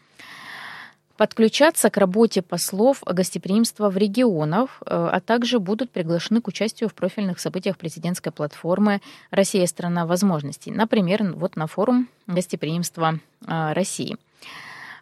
подключаться 1.19 1.89
к 1.89 1.97
работе 1.97 2.41
послов 2.41 3.03
гостеприимства 3.05 3.89
в 3.89 3.97
регионах, 3.97 4.81
э, 4.85 4.85
а 4.89 5.19
также 5.19 5.59
будут 5.59 5.91
приглашены 5.91 6.39
к 6.39 6.47
участию 6.47 6.87
в 6.87 6.93
профильных 6.93 7.41
событиях 7.41 7.77
президентской 7.77 8.31
платформы 8.31 9.01
«Россия– 9.29 9.65
страна 9.67 10.05
возможностей». 10.05 10.71
Например, 10.71 11.23
вот 11.33 11.57
на 11.57 11.67
форум 11.67 12.07
гостеприимства 12.25 13.19
э, 13.45 13.73
России. 13.73 14.15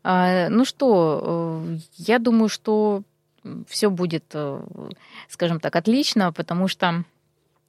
А, 0.03 0.49
ну 0.49 0.65
что, 0.65 1.61
э, 1.63 1.77
я 1.97 2.17
думаю, 2.17 2.49
что 2.49 3.03
все 3.67 3.91
будет, 3.91 4.35
скажем 5.29 5.59
так, 5.59 5.75
отлично, 5.75 6.33
потому 6.33 6.67
что 6.67 7.03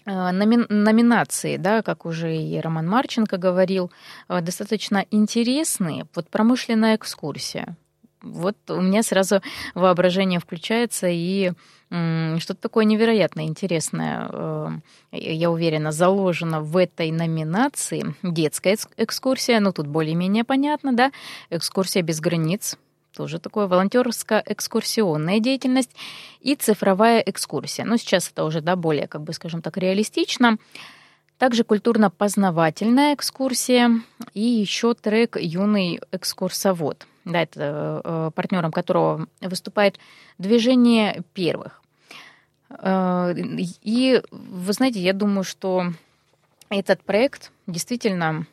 Номи- 0.07 0.65
номинации, 0.71 1.59
да, 1.59 1.83
как 1.83 2.07
уже 2.07 2.35
и 2.35 2.59
Роман 2.59 2.89
Марченко 2.89 3.37
говорил, 3.37 3.91
достаточно 4.27 5.05
интересные. 5.11 6.07
Вот 6.15 6.31
промышленная 6.31 6.97
экскурсия 6.97 7.77
вот 8.23 8.57
у 8.69 8.81
меня 8.81 9.03
сразу 9.03 9.41
воображение 9.75 10.41
включается 10.41 11.09
и 11.09 11.53
что-то 11.91 12.61
такое 12.61 12.85
невероятно 12.85 13.47
интересное, 13.47 14.29
э, 14.31 14.71
я 15.13 15.51
уверена, 15.51 15.91
заложено 15.91 16.61
в 16.61 16.77
этой 16.77 17.11
номинации. 17.11 18.15
Детская 18.23 18.77
экскурсия, 18.99 19.59
ну 19.59 19.73
тут 19.73 19.87
более-менее 19.87 20.45
понятно, 20.45 20.93
да, 20.93 21.13
экскурсия 21.49 22.03
без 22.03 22.21
границ, 22.21 22.77
тоже 23.17 23.39
такое 23.39 23.67
волонтерско-экскурсионная 23.69 25.41
деятельность 25.41 25.91
и 26.41 26.55
цифровая 26.57 27.21
экскурсия. 27.21 27.87
Ну, 27.87 27.97
сейчас 27.97 28.31
это 28.31 28.45
уже, 28.45 28.61
да, 28.61 28.77
более, 28.77 29.09
как 29.09 29.23
бы, 29.23 29.33
скажем 29.33 29.63
так, 29.63 29.79
реалистично. 29.79 30.59
Также 31.39 31.65
культурно-познавательная 31.65 33.15
экскурсия 33.15 33.91
и 34.35 34.41
еще 34.41 34.95
трек 34.95 35.37
«Юный 35.41 36.01
экскурсовод» 36.13 37.07
да, 37.29 37.43
это 37.43 38.01
э, 38.05 38.31
партнером 38.35 38.73
которого 38.73 39.27
выступает 39.41 39.99
движение 40.39 41.23
первых. 41.35 41.83
Э, 42.71 43.35
и 43.37 44.23
вы 44.31 44.73
знаете, 44.73 45.01
я 45.01 45.13
думаю, 45.13 45.45
что 45.45 45.93
этот 46.71 47.03
проект 47.03 47.53
действительно 47.67 48.47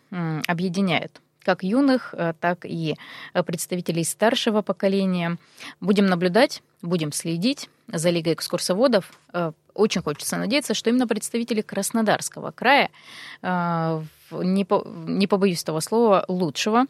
объединяет 0.47 1.21
как 1.45 1.63
юных, 1.63 2.13
э, 2.17 2.33
так 2.39 2.65
и 2.65 2.97
представителей 3.45 4.03
старшего 4.03 4.61
поколения. 4.61 5.37
Будем 5.79 6.07
наблюдать, 6.07 6.63
будем 6.81 7.11
следить 7.11 7.69
за 7.87 8.09
Лигой 8.09 8.33
экскурсоводов. 8.33 9.13
Очень 9.73 10.01
хочется 10.01 10.37
надеяться, 10.37 10.73
что 10.73 10.89
именно 10.89 11.07
представители 11.07 11.61
Краснодарского 11.61 12.51
края 12.51 12.89
не, 14.31 14.65
по, 14.65 14.83
не 14.85 15.27
побоюсь 15.27 15.63
того 15.63 15.81
слова, 15.81 16.25
лучшего, 16.27 16.85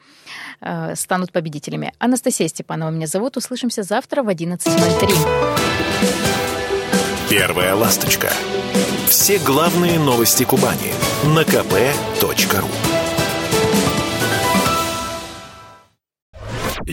э, 0.61 0.95
станут 0.95 1.31
победителями. 1.31 1.93
Анастасия 1.99 2.47
Степанова 2.47 2.89
меня 2.91 3.07
зовут. 3.07 3.37
Услышимся 3.37 3.83
завтра 3.83 4.23
в 4.23 4.29
11.03. 4.29 5.09
Первая 7.29 7.75
ласточка. 7.75 8.29
Все 9.07 9.39
главные 9.39 9.99
новости 9.99 10.43
Кубани 10.43 10.93
на 11.23 11.41
kp.ru 11.41 12.74